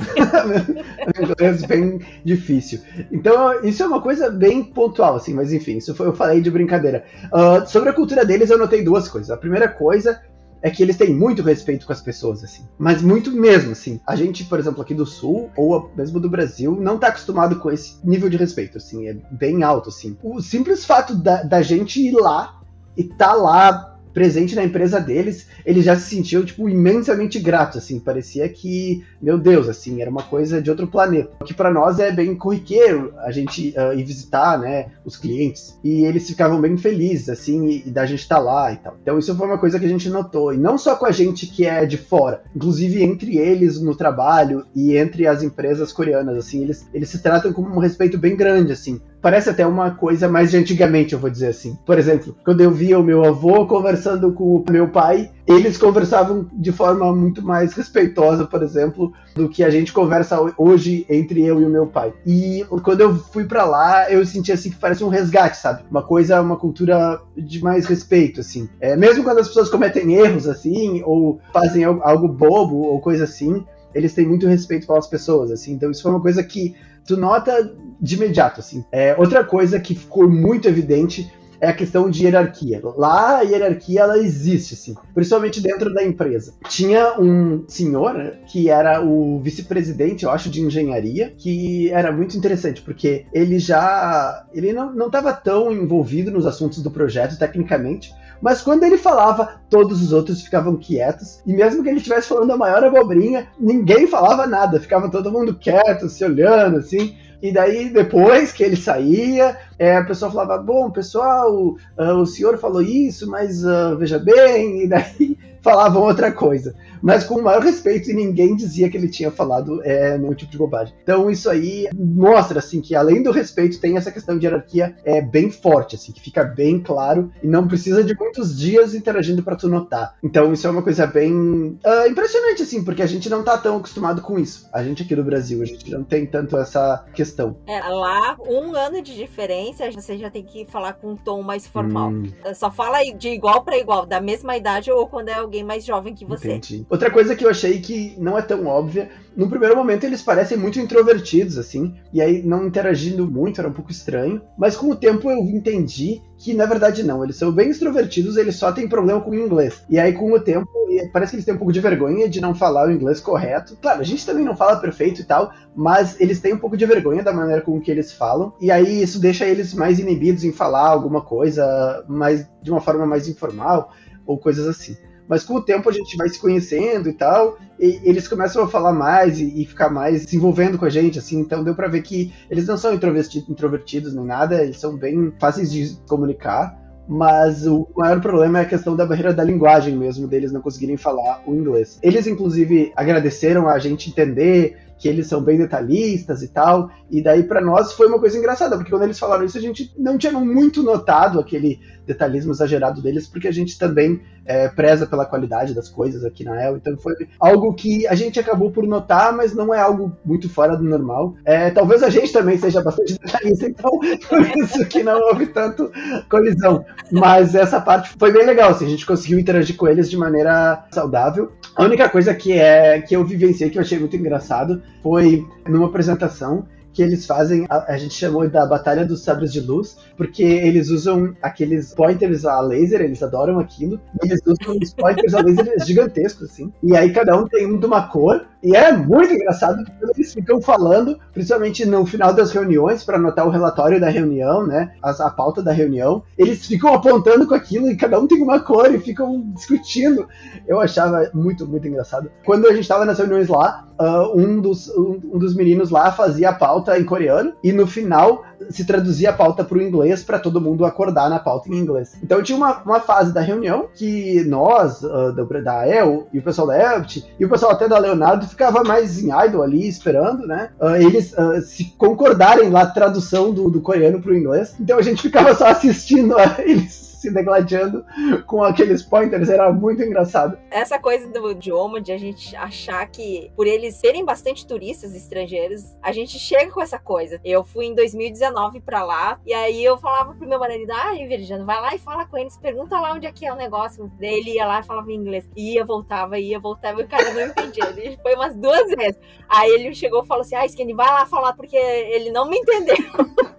inglês 1.21 1.65
bem 1.65 2.01
difícil. 2.25 2.81
Então, 3.13 3.63
isso 3.63 3.83
é 3.83 3.87
uma 3.87 4.03
coisa 4.03 4.31
bem 4.31 4.65
pontual, 4.65 5.15
assim, 5.15 5.33
mas 5.33 5.53
enfim, 5.53 5.77
isso 5.77 5.95
foi, 5.95 6.09
eu 6.09 6.15
falei 6.15 6.41
de 6.41 6.51
brincadeira. 6.51 7.05
Uh, 7.27 7.69
sobre 7.69 7.91
a 7.91 7.93
cultura 7.93 8.25
deles, 8.25 8.51
eu 8.51 8.59
notei 8.59 8.83
duas 8.83 9.09
coisas. 9.09 9.31
A 9.31 9.37
primeira 9.37 9.69
coisa 9.69 10.21
é 10.61 10.71
que 10.71 10.83
eles 10.83 10.97
têm 10.97 11.15
muito 11.15 11.43
respeito 11.43 11.87
com 11.87 11.93
as 11.93 12.01
pessoas, 12.01 12.43
assim. 12.43 12.65
Mas 12.79 13.03
muito 13.03 13.31
mesmo, 13.31 13.73
assim. 13.73 14.01
A 14.07 14.17
gente, 14.17 14.45
por 14.45 14.59
exemplo, 14.59 14.83
aqui 14.83 14.95
do 14.95 15.07
Sul, 15.07 15.51
ou 15.57 15.91
mesmo 15.97 16.19
do 16.19 16.29
Brasil, 16.29 16.77
não 16.81 16.99
tá 16.99 17.09
acostumado 17.09 17.59
com 17.59 17.71
esse 17.71 17.99
nível 18.05 18.29
de 18.29 18.37
respeito, 18.37 18.79
assim. 18.79 19.09
É 19.09 19.17
bem 19.31 19.63
alto, 19.63 19.89
assim. 19.89 20.17
O 20.23 20.41
simples 20.41 20.85
fato 20.85 21.15
da, 21.15 21.43
da 21.43 21.63
gente 21.63 22.01
ir 22.01 22.13
lá 22.13 22.61
e 22.97 23.05
tá 23.05 23.33
lá 23.33 23.98
presente 24.19 24.57
na 24.57 24.65
empresa 24.65 25.01
deles, 25.01 25.47
ele 25.65 25.81
já 25.81 25.97
se 25.97 26.13
sentiu, 26.13 26.45
tipo, 26.45 26.69
imensamente 26.69 27.39
grato, 27.39 27.79
assim, 27.79 28.01
parecia 28.01 28.49
que, 28.49 29.05
meu 29.23 29.39
Deus, 29.39 29.69
assim, 29.69 30.03
era 30.03 30.11
uma 30.11 30.25
coisa 30.25 30.61
de 30.61 30.69
outro 30.69 30.89
planeta. 30.89 31.31
O 31.41 31.45
que 31.45 31.55
para 31.55 31.71
nós 31.71 32.01
é 32.01 32.11
bem 32.11 32.35
corriqueiro, 32.35 33.15
a 33.19 33.31
gente 33.31 33.73
uh, 33.77 33.97
ir 33.97 34.03
visitar, 34.03 34.59
né, 34.59 34.87
os 35.05 35.17
clientes, 35.17 35.79
e 35.85 36.05
eles 36.05 36.27
ficavam 36.27 36.61
bem 36.61 36.77
felizes, 36.77 37.29
assim, 37.29 37.67
e, 37.69 37.85
e 37.87 37.91
da 37.93 38.05
gente 38.07 38.23
estar 38.23 38.39
tá 38.39 38.43
lá 38.43 38.73
e 38.73 38.77
tal. 38.79 38.97
Então 39.01 39.17
isso 39.21 39.37
foi 39.37 39.47
uma 39.47 39.59
coisa 39.59 39.79
que 39.79 39.87
a 39.87 39.89
gente 39.89 40.11
notou, 40.11 40.53
e 40.53 40.57
não 40.57 40.77
só 40.77 40.97
com 40.97 41.07
a 41.07 41.13
gente 41.13 41.47
que 41.47 41.65
é 41.65 41.87
de 41.87 41.97
fora, 41.97 42.43
inclusive 42.57 43.01
entre 43.05 43.39
eles 43.39 43.81
no 43.81 43.95
trabalho 43.95 44.67
e 44.75 44.97
entre 44.97 45.29
as 45.29 45.45
empresas 45.45 45.93
coreanas, 45.93 46.37
assim, 46.37 46.63
eles, 46.63 46.89
eles 46.93 47.09
se 47.09 47.23
tratam 47.23 47.53
com 47.53 47.63
um 47.63 47.79
respeito 47.79 48.19
bem 48.19 48.35
grande, 48.35 48.73
assim. 48.73 49.01
Parece 49.29 49.51
até 49.51 49.67
uma 49.67 49.91
coisa 49.91 50.27
mais 50.27 50.51
de 50.51 50.57
antigamente, 50.57 51.13
eu 51.13 51.19
vou 51.19 51.29
dizer 51.29 51.49
assim. 51.49 51.77
Por 51.85 51.99
exemplo, 51.99 52.35
quando 52.43 52.63
eu 52.63 52.71
via 52.71 52.99
o 52.99 53.05
meu 53.05 53.23
avô 53.27 53.67
conversando 53.67 54.33
com 54.33 54.57
o 54.57 54.65
meu 54.71 54.89
pai, 54.89 55.31
eles 55.47 55.77
conversavam 55.77 56.49
de 56.51 56.73
forma 56.73 57.15
muito 57.15 57.43
mais 57.43 57.75
respeitosa, 57.75 58.47
por 58.47 58.63
exemplo, 58.63 59.13
do 59.35 59.47
que 59.47 59.63
a 59.63 59.69
gente 59.69 59.93
conversa 59.93 60.39
hoje 60.57 61.05
entre 61.11 61.45
eu 61.45 61.61
e 61.61 61.67
o 61.67 61.69
meu 61.69 61.87
pai. 61.87 62.15
E 62.25 62.65
quando 62.83 63.03
eu 63.03 63.17
fui 63.17 63.45
para 63.45 63.67
lá, 63.67 64.11
eu 64.11 64.25
senti 64.25 64.51
assim 64.51 64.71
que 64.71 64.77
parece 64.77 65.05
um 65.05 65.09
resgate, 65.09 65.59
sabe? 65.59 65.83
Uma 65.91 66.03
coisa, 66.03 66.41
uma 66.41 66.57
cultura 66.57 67.21
de 67.37 67.63
mais 67.63 67.85
respeito, 67.85 68.41
assim. 68.41 68.67
É, 68.81 68.97
mesmo 68.97 69.25
quando 69.25 69.41
as 69.41 69.49
pessoas 69.49 69.69
cometem 69.69 70.15
erros, 70.15 70.49
assim, 70.49 71.03
ou 71.05 71.39
fazem 71.53 71.85
algo 71.85 72.29
bobo 72.29 72.79
ou 72.79 72.99
coisa 72.99 73.25
assim, 73.25 73.63
eles 73.95 74.15
têm 74.15 74.27
muito 74.27 74.47
respeito 74.47 74.87
pelas 74.87 75.07
pessoas, 75.07 75.51
assim. 75.51 75.73
Então 75.73 75.91
isso 75.91 76.03
foi 76.03 76.13
uma 76.13 76.23
coisa 76.23 76.43
que 76.43 76.75
tu 77.09 77.17
nota 77.17 77.75
de 78.01 78.15
imediato, 78.15 78.61
assim. 78.61 78.85
É, 78.93 79.17
outra 79.19 79.43
coisa 79.43 79.81
que 79.81 79.95
ficou 79.95 80.31
muito 80.31 80.69
evidente 80.69 81.33
é 81.61 81.69
a 81.69 81.73
questão 81.73 82.09
de 82.09 82.25
hierarquia. 82.25 82.81
Lá 82.97 83.39
a 83.39 83.43
hierarquia 83.43 84.03
ela 84.03 84.19
existe, 84.19 84.75
assim, 84.75 84.95
principalmente 85.15 85.61
dentro 85.61 85.93
da 85.93 86.05
empresa. 86.05 86.55
Tinha 86.69 87.19
um 87.19 87.65
senhor 87.67 88.15
né, 88.15 88.35
que 88.47 88.71
era 88.71 89.03
o 89.03 89.41
vice-presidente, 89.41 90.25
eu 90.25 90.31
acho, 90.31 90.51
de 90.51 90.61
engenharia, 90.61 91.35
que 91.37 91.91
era 91.91 92.13
muito 92.13 92.37
interessante, 92.37 92.83
porque 92.83 93.27
ele 93.33 93.59
já. 93.59 94.47
ele 94.53 94.73
não 94.73 95.07
estava 95.07 95.33
tão 95.33 95.73
envolvido 95.73 96.31
nos 96.31 96.47
assuntos 96.47 96.83
do 96.83 96.91
projeto, 96.91 97.39
tecnicamente. 97.39 98.13
Mas 98.41 98.63
quando 98.63 98.85
ele 98.85 98.99
falava, 98.99 99.61
todos 99.69 100.03
os 100.03 100.13
outros 100.13 100.43
ficavam 100.43 100.77
quietos. 100.77 101.41
E 101.47 101.53
mesmo 101.53 101.83
que 101.83 101.89
ele 101.89 101.99
estivesse 101.99 102.29
falando 102.29 102.53
a 102.53 102.57
maior 102.57 102.85
abobrinha, 102.85 103.49
ninguém 103.59 104.07
falava 104.07 104.47
nada. 104.47 104.81
Ficava 104.81 105.11
todo 105.11 105.33
mundo 105.33 105.55
quieto, 105.55 106.09
se 106.09 106.25
olhando, 106.25 106.79
assim. 106.79 107.17
E 107.41 107.53
daí, 107.53 107.89
depois 107.89 108.53
que 108.53 108.65
ele 108.65 108.77
saía, 108.77 109.57
é, 109.79 109.97
a 109.97 110.05
pessoa 110.05 110.31
falava: 110.31 110.63
Bom, 110.63 110.91
pessoal, 110.91 111.77
uh, 111.97 112.15
o 112.21 112.27
senhor 112.27 112.59
falou 112.59 112.83
isso, 112.83 113.31
mas 113.31 113.65
uh, 113.65 113.97
veja 113.97 114.19
bem. 114.19 114.83
E 114.83 114.89
daí 114.89 115.39
falavam 115.69 116.03
outra 116.03 116.33
coisa, 116.33 116.75
mas 117.03 117.25
com 117.25 117.35
o 117.35 117.43
maior 117.43 117.63
respeito 117.63 118.11
e 118.11 118.15
ninguém 118.15 118.57
dizia 118.57 118.89
que 118.89 118.97
ele 118.97 119.09
tinha 119.09 119.31
falado 119.31 119.83
é, 119.85 120.17
nenhum 120.17 120.33
tipo 120.33 120.51
de 120.51 120.57
bobagem. 120.57 120.95
Então 121.03 121.31
isso 121.31 121.51
aí 121.51 121.89
mostra 121.95 122.59
assim 122.59 122.81
que 122.81 122.95
além 122.95 123.23
do 123.23 123.31
respeito 123.31 123.79
tem 123.79 123.99
essa 123.99 124.11
questão 124.11 124.39
de 124.39 124.47
hierarquia 124.47 124.97
é 125.05 125.21
bem 125.21 125.51
forte, 125.51 125.95
assim 125.95 126.11
que 126.11 126.23
fica 126.23 126.43
bem 126.43 126.81
claro 126.81 127.31
e 127.43 127.47
não 127.47 127.69
precisa 127.69 128.03
de 128.03 128.17
muitos 128.19 128.59
dias 128.59 128.95
interagindo 128.95 129.43
para 129.43 129.57
tu 129.57 129.69
notar. 129.69 130.17
Então 130.23 130.51
isso 130.55 130.67
é 130.67 130.71
uma 130.71 130.83
coisa 130.83 131.07
bem 131.07 131.79
uh, 131.85 132.09
impressionante 132.09 132.63
assim, 132.63 132.83
porque 132.83 133.03
a 133.03 133.07
gente 133.07 133.29
não 133.29 133.43
tá 133.43 133.59
tão 133.59 133.77
acostumado 133.77 134.23
com 134.23 134.39
isso. 134.39 134.67
A 134.73 134.83
gente 134.83 135.03
aqui 135.03 135.15
do 135.15 135.23
Brasil 135.23 135.61
a 135.61 135.67
gente 135.67 135.91
não 135.91 136.03
tem 136.03 136.25
tanto 136.25 136.57
essa 136.57 137.05
questão. 137.13 137.59
É, 137.67 137.79
lá 137.81 138.39
um 138.49 138.75
ano 138.75 139.03
de 139.03 139.15
diferença 139.15 139.91
você 139.91 140.17
já 140.17 140.31
tem 140.31 140.43
que 140.43 140.65
falar 140.65 140.95
com 140.95 141.13
um 141.13 141.17
tom 141.17 141.43
mais 141.43 141.67
formal. 141.67 142.09
Hum. 142.09 142.33
Só 142.55 142.71
fala 142.71 143.03
de 143.15 143.29
igual 143.29 143.63
para 143.63 143.77
igual, 143.77 144.07
da 144.07 144.19
mesma 144.19 144.57
idade 144.57 144.91
ou 144.91 145.07
quando 145.07 145.29
é 145.29 145.35
alguém 145.35 145.58
alguém 145.59 145.65
mais 145.65 145.85
jovem 145.85 146.15
que 146.15 146.25
você. 146.25 146.49
Entendi. 146.49 146.87
Outra 146.89 147.11
coisa 147.11 147.35
que 147.35 147.45
eu 147.45 147.51
achei 147.51 147.81
que 147.81 148.15
não 148.19 148.39
é 148.39 148.43
tão 148.43 148.67
óbvia, 148.67 149.11
no 149.37 149.49
primeiro 149.49 149.77
momento 149.77 150.05
eles 150.05 150.23
parecem 150.23 150.57
muito 150.57 150.79
introvertidos, 150.79 151.59
assim, 151.59 151.95
e 152.13 152.21
aí 152.21 152.43
não 152.43 152.67
interagindo 152.67 153.27
muito, 153.27 153.61
era 153.61 153.69
um 153.69 153.73
pouco 153.73 153.91
estranho, 153.91 154.41
mas 154.57 154.77
com 154.77 154.91
o 154.91 154.97
tempo 154.97 155.31
eu 155.31 155.39
entendi 155.39 156.23
que 156.37 156.55
na 156.55 156.67
verdade 156.67 157.03
não, 157.03 157.25
eles 157.25 157.37
são 157.37 157.51
bem 157.51 157.71
extrovertidos, 157.71 158.37
eles 158.37 158.57
só 158.57 158.71
têm 158.73 158.89
problema 158.89 159.21
com 159.21 159.31
o 159.31 159.35
inglês. 159.35 159.83
E 159.89 159.99
aí 159.99 160.13
com 160.13 160.33
o 160.33 160.41
tempo, 160.41 160.69
parece 161.13 161.31
que 161.31 161.37
eles 161.37 161.45
têm 161.45 161.55
um 161.55 161.59
pouco 161.59 161.73
de 161.73 161.81
vergonha 161.81 162.29
de 162.29 162.41
não 162.41 162.55
falar 162.55 162.89
o 162.89 162.93
inglês 162.93 163.21
correto. 163.21 163.77
Claro, 163.81 164.01
a 164.01 164.05
gente 164.05 164.25
também 164.25 164.45
não 164.45 164.57
fala 164.57 164.77
perfeito 164.77 165.21
e 165.21 165.25
tal, 165.25 165.53
mas 165.75 166.21
eles 166.21 166.41
têm 166.41 166.55
um 166.55 166.59
pouco 166.59 166.77
de 166.77 166.87
vergonha 166.87 167.23
da 167.23 167.33
maneira 167.33 167.61
com 167.61 167.81
que 167.81 167.91
eles 167.91 168.13
falam, 168.13 168.53
e 168.61 168.71
aí 168.71 169.03
isso 169.03 169.21
deixa 169.21 169.47
eles 169.47 169.75
mais 169.75 169.99
inibidos 169.99 170.45
em 170.45 170.53
falar 170.53 170.89
alguma 170.89 171.21
coisa, 171.21 172.05
mais 172.09 172.49
de 172.63 172.71
uma 172.71 172.81
forma 172.81 173.05
mais 173.05 173.29
informal 173.29 173.93
ou 174.27 174.39
coisas 174.39 174.67
assim. 174.67 174.97
Mas 175.29 175.45
com 175.45 175.57
o 175.57 175.63
tempo 175.63 175.89
a 175.89 175.93
gente 175.93 176.17
vai 176.17 176.29
se 176.29 176.39
conhecendo 176.39 177.09
e 177.09 177.13
tal, 177.13 177.59
e 177.79 178.01
eles 178.03 178.27
começam 178.27 178.63
a 178.63 178.69
falar 178.69 178.93
mais 178.93 179.39
e, 179.39 179.63
e 179.63 179.65
ficar 179.67 179.91
mais 179.91 180.23
se 180.23 180.37
envolvendo 180.37 180.79
com 180.79 180.87
a 180.87 180.91
gente, 180.91 181.19
assim. 181.19 181.39
Então 181.39 181.63
deu 181.63 181.75
para 181.75 181.89
ver 181.89 182.03
que 182.03 182.33
eles 182.51 182.67
não 182.67 182.77
são 182.77 182.95
introvertidos 182.95 184.15
nem 184.15 184.25
nada, 184.25 184.63
eles 184.63 184.81
são 184.81 184.97
bem 184.97 185.33
fáceis 185.39 185.71
de 185.71 185.97
comunicar. 186.09 186.77
Mas 187.11 187.67
o 187.67 187.89
maior 187.97 188.21
problema 188.21 188.59
é 188.59 188.63
a 188.63 188.69
questão 188.69 188.95
da 188.95 189.07
barreira 189.07 189.33
da 189.33 189.43
linguagem 189.43 189.97
mesmo, 189.97 190.29
deles 190.29 190.53
não 190.53 190.61
conseguirem 190.61 190.99
falar 190.99 191.43
o 191.47 191.55
inglês. 191.55 191.99
Eles, 192.03 192.27
inclusive, 192.27 192.93
agradeceram 192.95 193.67
a 193.67 193.79
gente 193.79 194.11
entender 194.11 194.77
que 194.99 195.09
eles 195.09 195.27
são 195.27 195.41
bem 195.41 195.57
detalhistas 195.57 196.43
e 196.43 196.49
tal. 196.49 196.91
E 197.11 197.23
daí 197.23 197.43
para 197.43 197.61
nós 197.61 197.93
foi 197.93 198.07
uma 198.07 198.19
coisa 198.19 198.37
engraçada, 198.37 198.77
porque 198.77 198.91
quando 198.91 199.05
eles 199.05 199.19
falaram 199.19 199.45
isso 199.45 199.57
a 199.57 199.61
gente 199.61 199.93
não 199.97 200.19
tinha 200.19 200.33
muito 200.33 200.83
notado 200.83 201.39
aquele 201.39 201.81
detalhismo 202.07 202.53
exagerado 202.53 203.03
deles, 203.03 203.29
porque 203.29 203.47
a 203.47 203.53
gente 203.53 203.79
também 203.79 204.21
é, 204.45 204.67
preza 204.67 205.07
pela 205.07 205.27
qualidade 205.27 205.75
das 205.75 205.89
coisas 205.91 206.25
aqui 206.25 206.43
na 206.43 206.61
El. 206.61 206.77
Então 206.79 206.97
foi 206.97 207.15
algo 207.39 207.75
que 207.75 208.07
a 208.07 208.15
gente 208.15 208.41
acabou 208.41 208.71
por 208.71 208.87
notar, 208.87 209.33
mas 209.33 209.55
não 209.55 209.73
é 209.73 209.79
algo 209.79 210.17
muito 210.25 210.49
fora 210.49 210.77
do 210.77 210.83
normal. 210.83 211.35
É, 211.45 211.71
talvez 211.71 212.03
a 212.03 212.09
gente 212.09 212.33
também 212.33 212.57
seja 212.57 212.83
bastante 212.83 213.19
detalhista, 213.21 213.67
então 213.67 213.91
por 214.29 214.59
isso 214.59 214.87
que 214.87 215.03
não 215.03 215.21
houve 215.21 215.47
tanto 215.49 215.93
colisão. 216.31 216.85
Mas 217.13 217.55
essa 217.55 217.81
parte 217.81 218.15
foi 218.19 218.33
bem 218.33 218.47
legal, 218.47 218.71
assim, 218.71 218.87
a 218.87 218.91
gente 218.91 219.07
conseguiu 219.07 219.39
interagir 219.39 219.77
com 219.77 219.87
eles 219.87 220.11
de 220.11 220.17
maneira 220.17 220.87
saudável. 220.91 221.53
A 221.79 221.85
única 221.85 222.09
coisa 222.09 222.35
que 222.35 222.55
é 222.55 223.01
que 223.01 223.15
eu 223.15 223.25
vivenciei 223.25 223.71
que 223.71 223.79
eu 223.79 223.83
achei 223.83 224.01
muito 224.01 224.17
engraçado 224.17 224.83
foi 225.01 225.47
numa 225.65 225.87
apresentação 225.87 226.67
que 226.99 227.03
eles 227.05 227.27
fazem, 227.27 227.65
a, 227.71 227.93
a, 227.93 227.97
gente 227.97 228.13
chamou 228.13 228.51
da 228.51 228.67
Batalha 228.67 229.07
dos 229.07 229.23
Sabres 229.23 229.53
de 229.53 229.61
Luz, 229.61 229.97
porque 230.17 230.43
eles 230.43 230.91
usam 230.91 231.33
aqueles 231.41 231.95
pointers 231.95 232.45
a 232.45 232.61
laser, 232.61 233.01
eles 233.01 233.23
adoram 233.23 233.61
aquilo, 233.61 234.01
eles 234.21 234.41
usam 234.45 234.77
os 234.83 234.93
pointers 234.95 235.33
a 235.33 235.41
laser 235.41 235.75
gigantescos, 235.87 236.51
assim. 236.51 236.73
E 236.83 236.97
aí 236.97 237.13
cada 237.13 237.37
um 237.39 237.47
tem 237.47 237.73
um 237.73 237.79
de 237.79 237.87
uma 237.87 238.09
cor, 238.09 238.45
e 238.61 238.75
é 238.75 238.93
muito 238.93 239.33
engraçado 239.33 239.85
porque 239.85 240.19
eles 240.19 240.35
ficam 240.35 240.61
falando, 240.61 241.17
principalmente 241.33 241.87
no 241.87 242.05
final 242.05 242.33
das 242.33 242.51
reuniões, 242.51 243.05
para 243.05 243.17
anotar 243.17 243.47
o 243.47 243.51
relatório 243.51 244.01
da 244.01 244.09
reunião, 244.09 244.67
né? 244.67 244.93
A, 245.01 245.11
a, 245.11 245.31
pauta 245.31 245.63
da 245.63 245.71
reunião. 245.71 246.25
Eles 246.37 246.67
ficam 246.67 246.93
apontando 246.93 247.47
com 247.47 247.55
aquilo 247.55 247.89
e 247.89 247.97
cada 247.97 248.19
um 248.19 248.27
tem 248.27 248.43
uma 248.43 248.59
cor 248.59 248.93
e 248.93 248.99
ficam 248.99 249.41
discutindo. 249.55 250.27
Eu 250.67 250.81
achava 250.81 251.31
muito, 251.33 251.65
muito 251.67 251.87
engraçado. 251.87 252.31
Quando 252.45 252.67
a 252.67 252.71
gente 252.71 252.83
estava 252.83 253.05
nas 253.05 253.19
reuniões 253.19 253.47
lá, 253.47 253.87
uh, 253.99 254.39
um, 254.39 254.61
dos, 254.61 254.89
um, 254.89 255.21
um, 255.35 255.39
dos 255.39 255.55
meninos 255.55 255.91
lá 255.91 256.11
fazia 256.11 256.51
a 256.51 256.55
pauta 256.55 256.88
em 256.97 257.05
coreano 257.05 257.53
e 257.65 257.73
no 257.73 257.87
final 257.87 258.45
se 258.71 258.85
traduzia 258.85 259.31
a 259.31 259.33
pauta 259.33 259.65
para 259.65 259.79
o 259.79 259.83
inglês 259.83 260.23
para 260.23 260.39
todo 260.39 260.61
mundo 260.61 260.85
acordar 260.85 261.29
na 261.29 261.39
pauta 261.39 261.69
em 261.69 261.77
inglês. 261.77 262.17
Então 262.23 262.43
tinha 262.43 262.57
uma, 262.57 262.83
uma 262.83 263.01
fase 263.01 263.33
da 263.33 263.41
reunião 263.41 263.89
que 263.95 264.45
nós, 264.45 265.03
uh, 265.03 265.33
da, 265.33 265.61
da 265.61 265.89
El 265.89 266.29
e 266.33 266.39
o 266.39 266.43
pessoal 266.43 266.69
da 266.69 266.95
Elpt 266.95 267.25
e 267.39 267.45
o 267.45 267.49
pessoal 267.49 267.73
até 267.73 267.89
da 267.89 267.99
Leonardo 267.99 268.47
ficava 268.47 268.85
mais 268.85 269.19
em 269.19 269.31
idle 269.45 269.63
ali 269.63 269.89
esperando, 269.89 270.47
né? 270.47 270.71
Uh, 270.81 270.97
eles 270.97 271.33
uh, 271.33 271.61
se 271.63 271.85
concordarem 271.97 272.71
lá 272.71 272.83
a 272.83 272.87
tradução 272.87 273.53
do, 273.53 273.71
do 273.71 273.81
coreano 273.81 274.21
para 274.21 274.33
o 274.33 274.37
inglês. 274.37 274.75
Então 274.81 274.99
a 274.99 275.03
gente 275.03 275.23
ficava 275.23 275.55
só 275.55 275.67
assistindo 275.67 276.37
a 276.37 276.57
eles 276.59 277.08
se 277.29 277.35
degladiando 277.35 278.05
com 278.47 278.63
aqueles 278.63 279.03
pointers, 279.03 279.49
era 279.49 279.71
muito 279.71 280.03
engraçado. 280.03 280.59
Essa 280.71 280.99
coisa 280.99 281.29
do 281.29 281.51
idioma, 281.51 282.01
de 282.01 282.13
a 282.13 282.19
gente 282.19 282.57
achar 282.57 283.07
que, 283.07 283.51
por 283.55 283.67
eles 283.67 283.95
serem 283.95 284.25
bastante 284.25 284.67
turistas 284.67 285.15
estrangeiros, 285.15 285.97
a 286.03 286.11
gente 286.13 286.39
chega 286.39 286.71
com 286.73 286.81
essa 286.81 286.99
coisa. 286.99 287.41
Eu 287.45 287.63
fui 287.63 287.87
em 287.87 287.95
2019 287.95 288.81
pra 288.81 289.05
lá, 289.05 289.39
e 289.47 289.53
aí 289.53 289.85
eu 289.85 289.99
falava 289.99 290.35
pro 290.35 290.49
meu 290.49 290.59
marido, 290.59 290.91
ah, 290.93 291.13
Virgiano, 291.13 291.67
vai 291.67 291.81
lá 291.81 291.95
e 291.95 291.99
fala 291.99 292.25
com 292.27 292.39
eles, 292.39 292.57
pergunta 292.57 292.99
lá 292.99 293.13
onde 293.13 293.27
é 293.27 293.33
que 293.33 293.47
é 293.47 293.53
o 293.53 293.57
negócio. 293.57 294.11
Ele 294.21 294.55
ia 294.55 294.67
lá 294.67 294.81
e 294.81 294.85
falava 294.85 295.11
em 295.13 295.17
inglês. 295.17 295.49
Ia, 295.57 295.85
voltava, 295.85 296.39
ia, 296.39 296.59
voltava, 296.59 297.01
e 297.01 297.05
o 297.05 297.09
cara 297.09 297.33
não 297.33 297.47
entendia. 297.47 297.93
Ele 297.97 298.19
foi 298.23 298.35
umas 298.35 298.55
duas 298.57 298.89
vezes. 298.89 299.19
Aí 299.49 299.71
ele 299.71 299.95
chegou 299.95 300.23
e 300.23 300.27
falou 300.27 300.43
assim, 300.43 300.55
ah, 300.55 300.67
Skinny, 300.67 300.95
vai 300.95 301.09
lá 301.09 301.27
falar, 301.27 301.53
porque 301.53 301.77
ele 301.77 302.31
não 302.31 302.49
me 302.49 302.57
entendeu. 302.59 302.97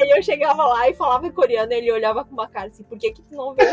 Aí 0.00 0.10
eu 0.10 0.22
chegava 0.22 0.64
lá 0.64 0.88
e 0.88 0.94
falava 0.94 1.26
em 1.26 1.32
coreano, 1.32 1.72
ele 1.72 1.90
olhava 1.90 2.24
com 2.24 2.32
uma 2.32 2.48
cara 2.48 2.68
assim, 2.68 2.82
por 2.84 2.98
que 2.98 3.12
que 3.12 3.22
tu 3.22 3.34
não 3.34 3.54
veio 3.54 3.72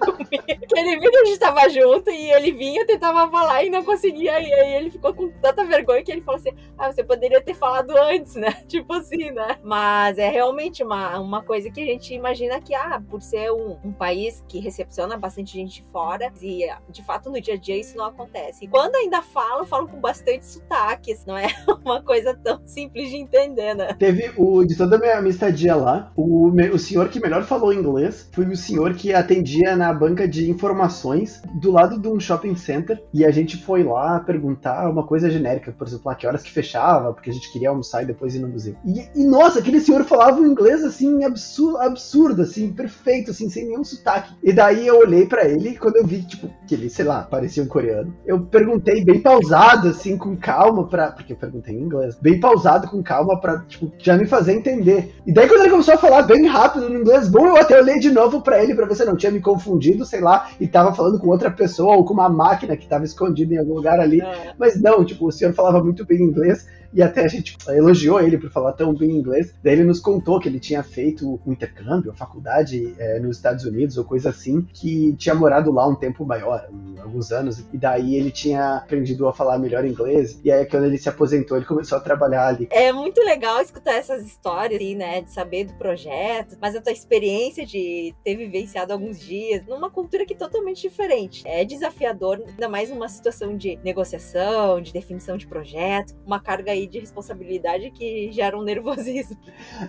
comigo? 0.00 0.64
Ele 0.76 0.98
viu 0.98 1.10
que 1.10 1.16
a 1.16 1.24
gente 1.24 1.38
tava 1.38 1.68
junto 1.68 2.10
e 2.10 2.32
ele 2.32 2.52
vinha, 2.52 2.84
tentava 2.86 3.30
falar 3.30 3.62
e 3.64 3.70
não 3.70 3.84
conseguia. 3.84 4.40
E 4.40 4.52
aí 4.52 4.74
ele 4.74 4.90
ficou 4.90 5.14
com 5.14 5.30
tanta 5.40 5.64
vergonha 5.64 6.02
que 6.02 6.10
ele 6.10 6.20
falou 6.20 6.40
assim: 6.40 6.50
Ah, 6.76 6.90
você 6.90 7.04
poderia 7.04 7.40
ter 7.40 7.54
falado 7.54 7.90
antes, 7.96 8.34
né? 8.34 8.52
Tipo 8.66 8.94
assim, 8.94 9.30
né? 9.30 9.58
Mas 9.62 10.18
é 10.18 10.28
realmente 10.28 10.82
uma, 10.82 11.20
uma 11.20 11.42
coisa 11.42 11.70
que 11.70 11.80
a 11.80 11.84
gente 11.84 12.12
imagina 12.12 12.60
que, 12.60 12.74
ah, 12.74 13.00
por 13.08 13.22
ser 13.22 13.52
um, 13.52 13.78
um 13.84 13.92
país 13.92 14.44
que 14.48 14.58
recepciona 14.58 15.16
bastante 15.16 15.52
gente 15.52 15.84
fora, 15.92 16.32
e 16.42 16.66
de 16.88 17.04
fato 17.04 17.30
no 17.30 17.40
dia 17.40 17.54
a 17.54 17.56
dia 17.56 17.78
isso 17.78 17.96
não 17.96 18.06
acontece. 18.06 18.64
E 18.64 18.68
quando 18.68 18.96
ainda 18.96 19.22
falam, 19.22 19.64
falam 19.64 19.86
com 19.86 20.00
bastante 20.00 20.44
sotaque, 20.44 21.14
não 21.26 21.36
é 21.36 21.46
uma 21.84 22.02
coisa 22.02 22.34
tão 22.34 22.60
simples 22.66 23.10
de 23.10 23.16
entender, 23.16 23.74
né? 23.74 23.94
Teve 23.94 24.32
o, 24.36 24.64
de 24.64 24.76
toda 24.76 24.96
a 24.96 24.98
minha, 24.98 25.20
minha 25.20 25.33
estadia 25.34 25.74
lá, 25.74 26.12
o, 26.16 26.48
o 26.48 26.78
senhor 26.78 27.08
que 27.08 27.20
melhor 27.20 27.42
falou 27.44 27.72
inglês 27.72 28.28
foi 28.32 28.46
o 28.46 28.56
senhor 28.56 28.94
que 28.94 29.12
atendia 29.12 29.76
na 29.76 29.92
banca 29.92 30.26
de 30.26 30.50
informações 30.50 31.42
do 31.60 31.70
lado 31.70 31.98
de 32.00 32.08
um 32.08 32.18
shopping 32.18 32.56
center 32.56 33.02
e 33.12 33.24
a 33.24 33.30
gente 33.30 33.56
foi 33.56 33.82
lá 33.82 34.20
perguntar 34.20 34.88
uma 34.88 35.06
coisa 35.06 35.30
genérica, 35.30 35.72
por 35.72 35.86
exemplo, 35.86 36.10
a 36.10 36.14
que 36.14 36.26
horas 36.26 36.42
que 36.42 36.50
fechava, 36.50 37.12
porque 37.12 37.30
a 37.30 37.32
gente 37.32 37.52
queria 37.52 37.70
almoçar 37.70 38.02
e 38.02 38.06
depois 38.06 38.34
ir 38.34 38.38
no 38.38 38.48
museu. 38.48 38.74
E, 38.84 39.08
e 39.14 39.24
nossa, 39.24 39.58
aquele 39.58 39.80
senhor 39.80 40.04
falava 40.04 40.40
um 40.40 40.46
inglês 40.46 40.82
assim, 40.84 41.24
absurdo, 41.24 41.78
absurdo, 41.78 42.42
assim, 42.42 42.72
perfeito, 42.72 43.30
assim, 43.30 43.48
sem 43.48 43.66
nenhum 43.66 43.84
sotaque. 43.84 44.34
E 44.42 44.52
daí 44.52 44.86
eu 44.86 44.98
olhei 44.98 45.26
para 45.26 45.48
ele 45.48 45.70
e 45.70 45.78
quando 45.78 45.96
eu 45.96 46.06
vi, 46.06 46.22
tipo, 46.22 46.48
que 46.66 46.74
ele, 46.74 46.88
sei 46.88 47.04
lá, 47.04 47.22
parecia 47.22 47.62
um 47.62 47.66
coreano, 47.66 48.14
eu 48.26 48.40
perguntei 48.40 49.04
bem 49.04 49.20
pausado, 49.20 49.88
assim, 49.88 50.16
com 50.16 50.36
calma, 50.36 50.86
pra, 50.86 51.12
porque 51.12 51.32
eu 51.32 51.36
perguntei 51.36 51.74
em 51.74 51.82
inglês, 51.82 52.16
bem 52.20 52.38
pausado, 52.38 52.88
com 52.88 53.02
calma, 53.02 53.40
pra, 53.40 53.60
tipo, 53.60 53.92
já 53.98 54.16
me 54.16 54.26
fazer 54.26 54.54
entender. 54.54 55.14
E 55.26 55.32
daí 55.32 55.48
quando 55.48 55.62
ele 55.62 55.70
começou 55.70 55.94
a 55.94 55.98
falar 55.98 56.22
bem 56.22 56.46
rápido 56.46 56.88
no 56.88 56.98
inglês 56.98 57.28
bom, 57.28 57.46
eu 57.46 57.56
até 57.56 57.80
olhei 57.80 57.98
de 57.98 58.10
novo 58.10 58.42
para 58.42 58.62
ele 58.62 58.74
pra 58.74 58.84
ver 58.84 58.94
se 58.94 59.02
eu 59.02 59.06
não 59.06 59.16
tinha 59.16 59.32
me 59.32 59.40
confundido, 59.40 60.04
sei 60.04 60.20
lá, 60.20 60.50
e 60.60 60.68
tava 60.68 60.94
falando 60.94 61.18
com 61.18 61.28
outra 61.28 61.50
pessoa 61.50 61.96
ou 61.96 62.04
com 62.04 62.12
uma 62.12 62.28
máquina 62.28 62.76
que 62.76 62.86
tava 62.86 63.04
escondida 63.04 63.54
em 63.54 63.58
algum 63.58 63.74
lugar 63.74 63.98
ali. 63.98 64.20
É. 64.20 64.52
Mas 64.58 64.80
não, 64.80 65.04
tipo, 65.04 65.26
o 65.26 65.32
senhor 65.32 65.54
falava 65.54 65.82
muito 65.82 66.04
bem 66.04 66.20
inglês 66.22 66.66
e 66.94 67.02
até 67.02 67.24
a 67.24 67.28
gente 67.28 67.56
elogiou 67.68 68.20
ele 68.20 68.38
por 68.38 68.50
falar 68.50 68.72
tão 68.72 68.94
bem 68.94 69.10
inglês. 69.10 69.54
Daí 69.62 69.74
ele 69.74 69.84
nos 69.84 70.00
contou 70.00 70.38
que 70.40 70.48
ele 70.48 70.60
tinha 70.60 70.82
feito 70.82 71.40
um 71.44 71.52
intercâmbio, 71.52 72.12
a 72.12 72.14
faculdade 72.14 72.94
é, 72.98 73.18
nos 73.18 73.36
Estados 73.36 73.64
Unidos 73.64 73.98
ou 73.98 74.04
coisa 74.04 74.30
assim, 74.30 74.62
que 74.72 75.14
tinha 75.16 75.34
morado 75.34 75.72
lá 75.72 75.86
um 75.86 75.94
tempo 75.94 76.24
maior, 76.24 76.68
um, 76.72 77.00
alguns 77.02 77.32
anos, 77.32 77.64
e 77.72 77.76
daí 77.76 78.14
ele 78.16 78.30
tinha 78.30 78.76
aprendido 78.76 79.26
a 79.26 79.32
falar 79.32 79.58
melhor 79.58 79.84
inglês. 79.84 80.40
E 80.44 80.50
aí 80.50 80.64
quando 80.66 80.84
ele 80.84 80.98
se 80.98 81.08
aposentou, 81.08 81.56
ele 81.56 81.66
começou 81.66 81.98
a 81.98 82.00
trabalhar 82.00 82.46
ali. 82.46 82.68
É 82.70 82.92
muito 82.92 83.20
legal 83.22 83.60
escutar 83.60 83.94
essas 83.94 84.24
histórias, 84.24 84.80
assim, 84.80 84.94
né, 84.94 85.20
de 85.20 85.32
saber 85.32 85.64
do 85.64 85.74
projeto, 85.74 86.56
mas 86.60 86.76
a 86.76 86.80
tua 86.80 86.92
experiência 86.92 87.66
de 87.66 88.14
ter 88.22 88.36
vivenciado 88.36 88.92
alguns 88.92 89.18
dias 89.18 89.66
numa 89.66 89.90
cultura 89.90 90.24
que 90.24 90.34
é 90.34 90.36
totalmente 90.36 90.82
diferente. 90.82 91.42
É 91.46 91.64
desafiador, 91.64 92.42
ainda 92.46 92.68
mais 92.68 92.90
numa 92.90 93.08
situação 93.08 93.56
de 93.56 93.78
negociação, 93.82 94.80
de 94.80 94.92
definição 94.92 95.36
de 95.36 95.46
projeto, 95.46 96.14
uma 96.24 96.40
carga 96.40 96.72
aí 96.72 96.83
de 96.86 96.98
responsabilidade 96.98 97.90
que 97.90 98.30
gera 98.32 98.58
um 98.58 98.62
nervosismo. 98.62 99.36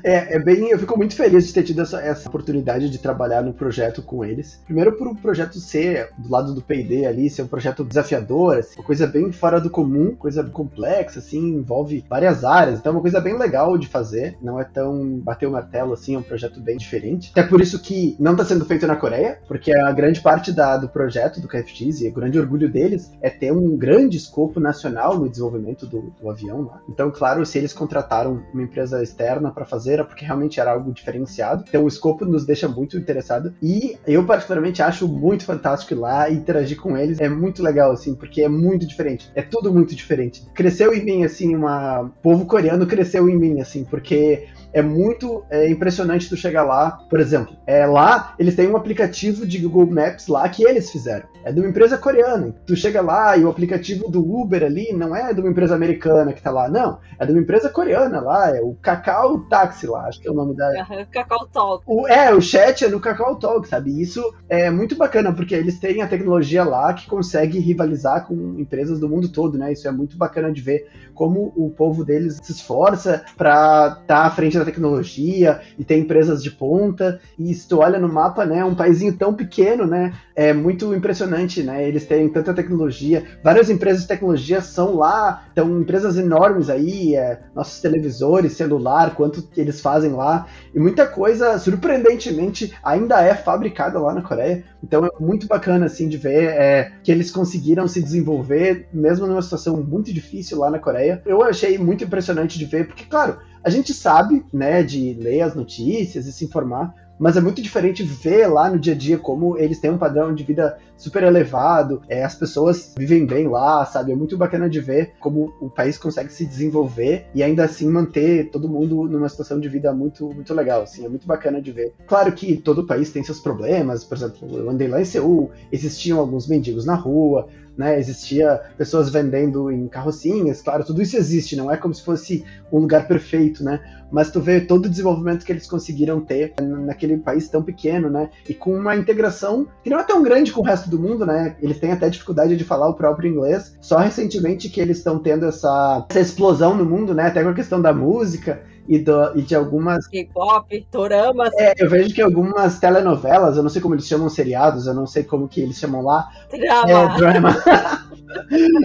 É, 0.04 0.36
é 0.36 0.40
bem. 0.40 0.70
Eu 0.70 0.80
fico 0.80 0.98
muito 0.98 1.16
feliz 1.16 1.48
de 1.48 1.54
ter 1.54 1.64
tido 1.64 1.82
essa, 1.82 2.02
essa 2.02 2.28
oportunidade 2.28 2.90
de 2.90 2.98
trabalhar 2.98 3.42
no 3.42 3.54
projeto 3.54 4.02
com 4.02 4.24
eles. 4.24 4.62
Primeiro, 4.66 4.94
por 4.94 5.08
o 5.08 5.16
projeto 5.16 5.60
ser 5.60 6.10
do 6.18 6.30
lado 6.30 6.54
do 6.54 6.62
PD 6.62 7.06
ali, 7.06 7.30
ser 7.30 7.44
um 7.44 7.48
projeto 7.48 7.84
desafiador, 7.84 8.58
assim, 8.58 8.80
uma 8.80 8.86
coisa 8.86 9.08
bem 9.08 9.32
fora 9.32 9.60
do 9.60 9.70
comum, 9.70 10.16
coisa 10.16 10.44
complexa, 10.44 11.20
assim, 11.20 11.40
envolve 11.40 12.04
várias 12.10 12.44
áreas. 12.44 12.80
Então, 12.80 12.92
é 12.92 12.96
uma 12.96 13.02
coisa 13.02 13.20
bem 13.20 13.38
legal 13.38 13.78
de 13.78 13.88
fazer. 13.88 14.38
Não 14.42 14.60
é 14.60 14.64
tão 14.64 15.20
bater 15.20 15.48
o 15.48 15.52
martelo 15.52 15.94
assim, 15.94 16.16
é 16.16 16.18
um 16.18 16.24
projeto 16.24 16.60
bem 16.60 16.78
diferente. 16.78 17.32
Até 17.32 17.44
por 17.44 17.62
isso 17.62 17.82
que 17.82 18.16
não 18.20 18.34
está 18.34 18.46
sendo 18.46 18.66
feito 18.66 18.88
na 18.88 18.96
Coreia, 18.96 19.40
porque 19.48 19.74
a 19.74 19.92
grande 19.92 20.22
parte 20.22 20.52
da, 20.52 20.78
do 20.78 20.90
projeto 20.90 21.40
do 21.40 21.48
KFX 21.48 22.02
e 22.02 22.08
o 22.08 22.14
grande 22.14 22.40
orgulho 22.40 22.70
deles 22.70 23.12
é 23.22 23.30
ter 23.30 23.52
um 23.52 23.76
grande 23.78 24.18
escopo 24.18 24.60
nacional 24.60 25.18
no 25.18 25.30
desenvolvimento 25.30 25.86
do, 25.86 26.14
do 26.22 26.30
avião 26.30 26.62
lá. 26.62 26.82
Então, 26.90 27.12
claro, 27.12 27.46
se 27.46 27.58
eles 27.58 27.74
contrataram 27.74 28.44
uma 28.54 28.64
empresa 28.64 29.02
externa 29.02 29.52
para 29.52 29.66
fazer, 29.66 29.94
era 29.94 30.06
porque 30.06 30.26
realmente 30.26 30.60
era 30.60 30.72
algo 30.72 30.94
diferenciado. 30.94 31.64
Então, 31.68 31.84
o 31.84 31.88
escopo 31.88 32.26
nos 32.26 32.46
deixa 32.46 32.68
muito 32.68 32.98
interessado. 32.98 33.54
E 33.62 33.98
eu, 34.06 34.26
particularmente, 34.26 34.82
acho 34.82 35.08
muito 35.08 35.46
fantástico 35.46 35.94
ir 35.94 35.98
lá 35.98 36.30
e 36.30 36.36
interagir 36.36 36.80
com 36.80 36.98
eles. 36.98 37.20
É 37.20 37.30
muito 37.30 37.64
legal, 37.64 37.92
assim, 37.92 38.16
porque 38.16 38.42
é 38.42 38.50
muito 38.50 38.86
diferente. 38.86 39.32
É 39.36 39.42
tudo 39.42 39.74
muito 39.74 39.96
diferente. 39.96 40.46
Cresceu 40.54 40.94
em 40.94 41.04
mim, 41.04 41.24
assim, 41.24 41.56
uma. 41.56 42.02
O 42.02 42.10
povo 42.10 42.46
coreano 42.46 42.86
cresceu 42.86 43.30
em 43.30 43.38
mim, 43.38 43.62
assim, 43.62 43.84
porque 43.84 44.48
é 44.76 44.82
muito 44.82 45.44
é, 45.50 45.70
impressionante 45.70 46.28
tu 46.28 46.36
chegar 46.36 46.64
lá. 46.64 46.92
Por 47.10 47.20
exemplo, 47.20 47.56
é, 47.66 47.86
lá 47.86 48.36
eles 48.38 48.56
têm 48.56 48.68
um 48.68 48.76
aplicativo 48.76 49.46
de 49.46 49.60
Google 49.60 49.88
Maps 49.88 50.28
lá 50.28 50.48
que 50.50 50.64
eles 50.64 50.92
fizeram. 50.92 51.28
É 51.46 51.52
de 51.52 51.60
uma 51.60 51.70
empresa 51.70 51.96
coreana. 51.96 52.56
Tu 52.66 52.76
chega 52.76 53.02
lá 53.02 53.38
e 53.38 53.46
o 53.46 53.50
aplicativo 53.50 54.10
do 54.10 54.20
Uber 54.20 54.64
ali 54.64 54.92
não 54.92 55.16
é 55.16 55.32
de 55.32 55.40
uma 55.40 55.50
empresa 55.52 55.76
americana 55.76 56.34
que 56.34 56.42
tá 56.42 56.50
lá, 56.50 56.68
não. 56.68 56.98
É 57.20 57.26
de 57.26 57.32
uma 57.32 57.42
empresa 57.42 57.70
coreana 57.70 58.20
lá, 58.20 58.50
é 58.50 58.62
o 58.62 58.74
Kakao 58.82 59.42
Taxi 59.42 59.86
lá, 59.86 60.08
acho 60.08 60.20
que 60.20 60.28
é 60.28 60.32
o 60.32 60.34
nome 60.34 60.56
da. 60.56 60.68
Uhum, 60.70 61.06
Kakao 61.12 61.48
Talk. 61.48 61.84
O, 61.86 62.08
é, 62.08 62.34
o 62.34 62.42
chat 62.42 62.84
é 62.84 62.90
no 62.90 63.00
Kakao 63.00 63.36
Talk, 63.36 63.68
sabe? 63.68 64.02
Isso 64.02 64.24
é 64.50 64.72
muito 64.72 64.96
bacana, 64.96 65.32
porque 65.32 65.54
eles 65.54 65.80
têm 65.80 66.02
a 66.02 66.08
tecnologia 66.08 66.64
lá 66.64 66.92
que 66.96 67.08
consegue 67.08 67.60
rivalizar 67.60 68.26
com 68.26 68.56
empresas 68.58 69.00
do 69.00 69.08
mundo 69.08 69.30
todo, 69.30 69.56
né? 69.56 69.72
Isso 69.72 69.88
é 69.88 69.92
muito 69.92 70.18
bacana 70.18 70.52
de 70.52 70.62
ver 70.62 70.88
como 71.14 71.54
o 71.56 71.70
povo 71.70 72.04
deles 72.04 72.40
se 72.42 72.52
esforça 72.52 73.24
para 73.38 74.00
estar 74.02 74.06
tá 74.08 74.26
à 74.26 74.30
frente 74.32 74.58
da 74.58 74.66
tecnologia 74.66 75.62
e 75.78 75.86
tem 75.86 76.02
empresas 76.02 76.42
de 76.42 76.50
ponta. 76.50 77.20
E 77.38 77.54
se 77.54 77.68
tu 77.68 77.80
olha 77.80 78.00
no 78.00 78.12
mapa, 78.12 78.46
né, 78.46 78.66
um 78.66 78.76
paísinho 78.76 79.16
tão 79.16 79.34
pequeno, 79.34 79.86
né, 79.86 80.14
é 80.36 80.54
muito 80.54 80.94
impressionante, 80.94 81.35
né? 81.64 81.88
Eles 81.88 82.06
têm 82.06 82.30
tanta 82.30 82.54
tecnologia, 82.54 83.24
várias 83.44 83.70
empresas 83.70 84.04
de 84.04 84.08
tecnologia 84.08 84.62
são 84.62 84.96
lá, 84.96 85.46
então 85.52 85.80
empresas 85.80 86.18
enormes 86.18 86.70
aí, 86.70 87.16
é, 87.16 87.40
nossos 87.54 87.80
televisores, 87.82 88.54
celular, 88.54 89.16
quanto 89.16 89.48
eles 89.58 89.82
fazem 89.82 90.12
lá 90.12 90.48
e 90.74 90.80
muita 90.80 91.06
coisa 91.06 91.58
surpreendentemente 91.60 92.74
ainda 92.84 93.22
é 93.22 93.36
fabricada 93.36 94.00
lá 94.00 94.14
na 94.14 94.22
Coreia. 94.22 94.64
Então 94.84 95.06
é 95.06 95.10
muito 95.20 95.48
bacana 95.48 95.86
assim 95.86 96.08
de 96.08 96.18
ver 96.18 96.46
é, 96.46 96.92
que 97.04 97.12
eles 97.12 97.32
conseguiram 97.32 97.88
se 97.88 98.02
desenvolver 98.02 98.88
mesmo 98.94 99.28
numa 99.28 99.42
situação 99.42 99.78
muito 99.78 100.14
difícil 100.14 100.60
lá 100.60 100.70
na 100.70 100.80
Coreia. 100.80 101.22
Eu 101.26 101.44
achei 101.44 101.78
muito 101.78 102.04
impressionante 102.04 102.58
de 102.58 102.66
ver, 102.66 102.88
porque 102.88 103.06
claro 103.06 103.38
a 103.66 103.70
gente 103.72 103.96
sabe, 103.96 104.46
né, 104.54 104.84
de 104.84 105.16
ler 105.16 105.42
as 105.42 105.56
notícias 105.56 106.28
e 106.28 106.32
se 106.32 106.46
informar, 106.46 106.94
mas 107.20 107.38
é 107.38 107.42
muito 107.42 107.62
diferente 107.62 108.04
ver 108.04 108.48
lá 108.48 108.70
no 108.70 108.80
dia 108.80 108.94
a 108.94 108.98
dia 108.98 109.18
como 109.18 109.58
eles 109.58 109.80
têm 109.80 109.92
um 109.92 109.98
padrão 109.98 110.34
de 110.34 110.44
vida 110.44 110.78
super 110.98 111.24
elevado, 111.24 112.02
é, 112.08 112.24
as 112.24 112.36
pessoas 112.36 112.94
vivem 112.98 113.26
bem 113.26 113.48
lá, 113.48 113.86
sabe? 113.86 114.12
É 114.12 114.16
muito 114.16 114.38
bacana 114.38 114.70
de 114.70 114.80
ver 114.80 115.14
como 115.20 115.54
o 115.60 115.70
país 115.70 115.98
consegue 115.98 116.32
se 116.32 116.46
desenvolver 116.46 117.28
e 117.34 117.44
ainda 117.44 117.66
assim 117.66 117.90
manter 117.90 118.50
todo 118.50 118.70
mundo 118.70 119.04
numa 119.08 119.30
situação 119.30 119.60
de 119.60 119.68
vida 119.68 119.94
muito, 119.94 120.28
muito 120.34 120.54
legal, 120.54 120.82
assim, 120.84 121.06
é 121.06 121.10
muito 121.10 121.28
bacana 121.28 121.62
de 121.62 121.72
ver. 121.72 121.94
Claro 122.08 122.32
que 122.32 122.56
todo 122.58 122.80
o 122.80 122.88
país 122.88 123.12
tem 123.12 123.24
seus 123.24 123.40
problemas, 123.40 124.04
por 124.04 124.18
exemplo, 124.18 124.58
eu 124.58 124.70
andei 124.70 124.88
lá 124.88 125.02
em 125.02 125.06
Seul, 125.06 125.52
existiam 125.72 126.20
alguns 126.20 126.48
mendigos 126.48 126.86
na 126.86 126.96
rua, 126.96 127.48
né? 127.78 128.00
Existia 128.00 128.62
pessoas 128.78 129.10
vendendo 129.10 129.72
em 129.72 129.88
carrocinhas, 129.88 130.62
claro, 130.62 130.84
tudo 130.84 131.02
isso 131.02 131.18
existe, 131.18 131.56
não 131.56 131.72
é 131.72 131.78
como 131.78 131.94
se 131.94 132.04
fosse 132.04 132.46
um 132.72 132.80
lugar 132.80 133.08
perfeito, 133.08 133.64
né? 133.64 133.80
Mas 134.12 134.32
tu 134.32 134.40
vê 134.40 134.62
todo 134.62 134.86
o 134.86 134.90
desenvolvimento 134.90 135.46
que 135.46 135.52
eles 135.52 135.68
conseguiram 135.68 136.22
ter 136.22 136.54
naquele 136.62 137.18
país 137.18 137.50
tão 137.50 137.62
pequeno, 137.62 138.10
né? 138.10 138.30
E 138.48 138.54
com 138.54 138.74
uma 138.76 138.96
integração 138.96 139.68
que 139.84 139.90
não 139.90 140.00
é 140.00 140.04
tão 140.04 140.22
grande 140.24 140.52
com 140.52 140.62
o 140.62 140.64
resto 140.64 140.90
do 140.90 141.00
mundo, 141.00 141.26
né? 141.26 141.56
Eles 141.62 141.80
têm 141.80 141.92
até 141.92 142.10
dificuldade 142.10 142.56
de 142.56 142.64
falar 142.64 142.88
o 142.88 142.94
próprio 142.94 143.30
inglês. 143.30 143.76
Só 143.82 143.98
recentemente 143.98 144.70
que 144.70 144.80
eles 144.80 144.98
estão 144.98 145.20
tendo 145.20 145.46
essa, 145.46 146.06
essa 146.10 146.20
explosão 146.20 146.76
no 146.76 146.86
mundo, 146.86 147.14
né? 147.14 147.28
Até 147.28 147.44
com 147.44 147.50
a 147.50 147.54
questão 147.54 147.82
da 147.82 147.94
música 147.94 148.62
e, 148.88 149.00
do, 149.00 149.38
e 149.38 149.42
de 149.42 149.56
algumas. 149.56 150.08
K-pop, 150.08 150.88
toramas. 150.92 151.52
É, 151.58 151.74
eu 151.78 151.90
vejo 151.90 152.14
que 152.14 152.22
algumas 152.22 152.80
telenovelas, 152.80 153.58
eu 153.58 153.64
não 153.64 153.70
sei 153.70 153.82
como 153.82 153.96
eles 153.96 154.08
chamam 154.08 154.30
seriados, 154.30 154.88
eu 154.88 154.94
não 154.94 155.08
sei 155.08 155.24
como 155.24 155.48
que 155.48 155.62
eles 155.62 155.78
chamam 155.78 156.02
lá. 156.02 156.30
Drama. 156.50 156.92
É, 156.92 157.18
drama. 157.18 157.50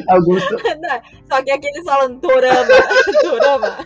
alguns. 0.09 0.43
Não, 0.51 1.01
só 1.29 1.43
que 1.43 1.51
aqui 1.51 1.67
eles 1.67 1.85
falam 1.85 2.17
dorama. 2.17 2.67
dorama. 3.23 3.77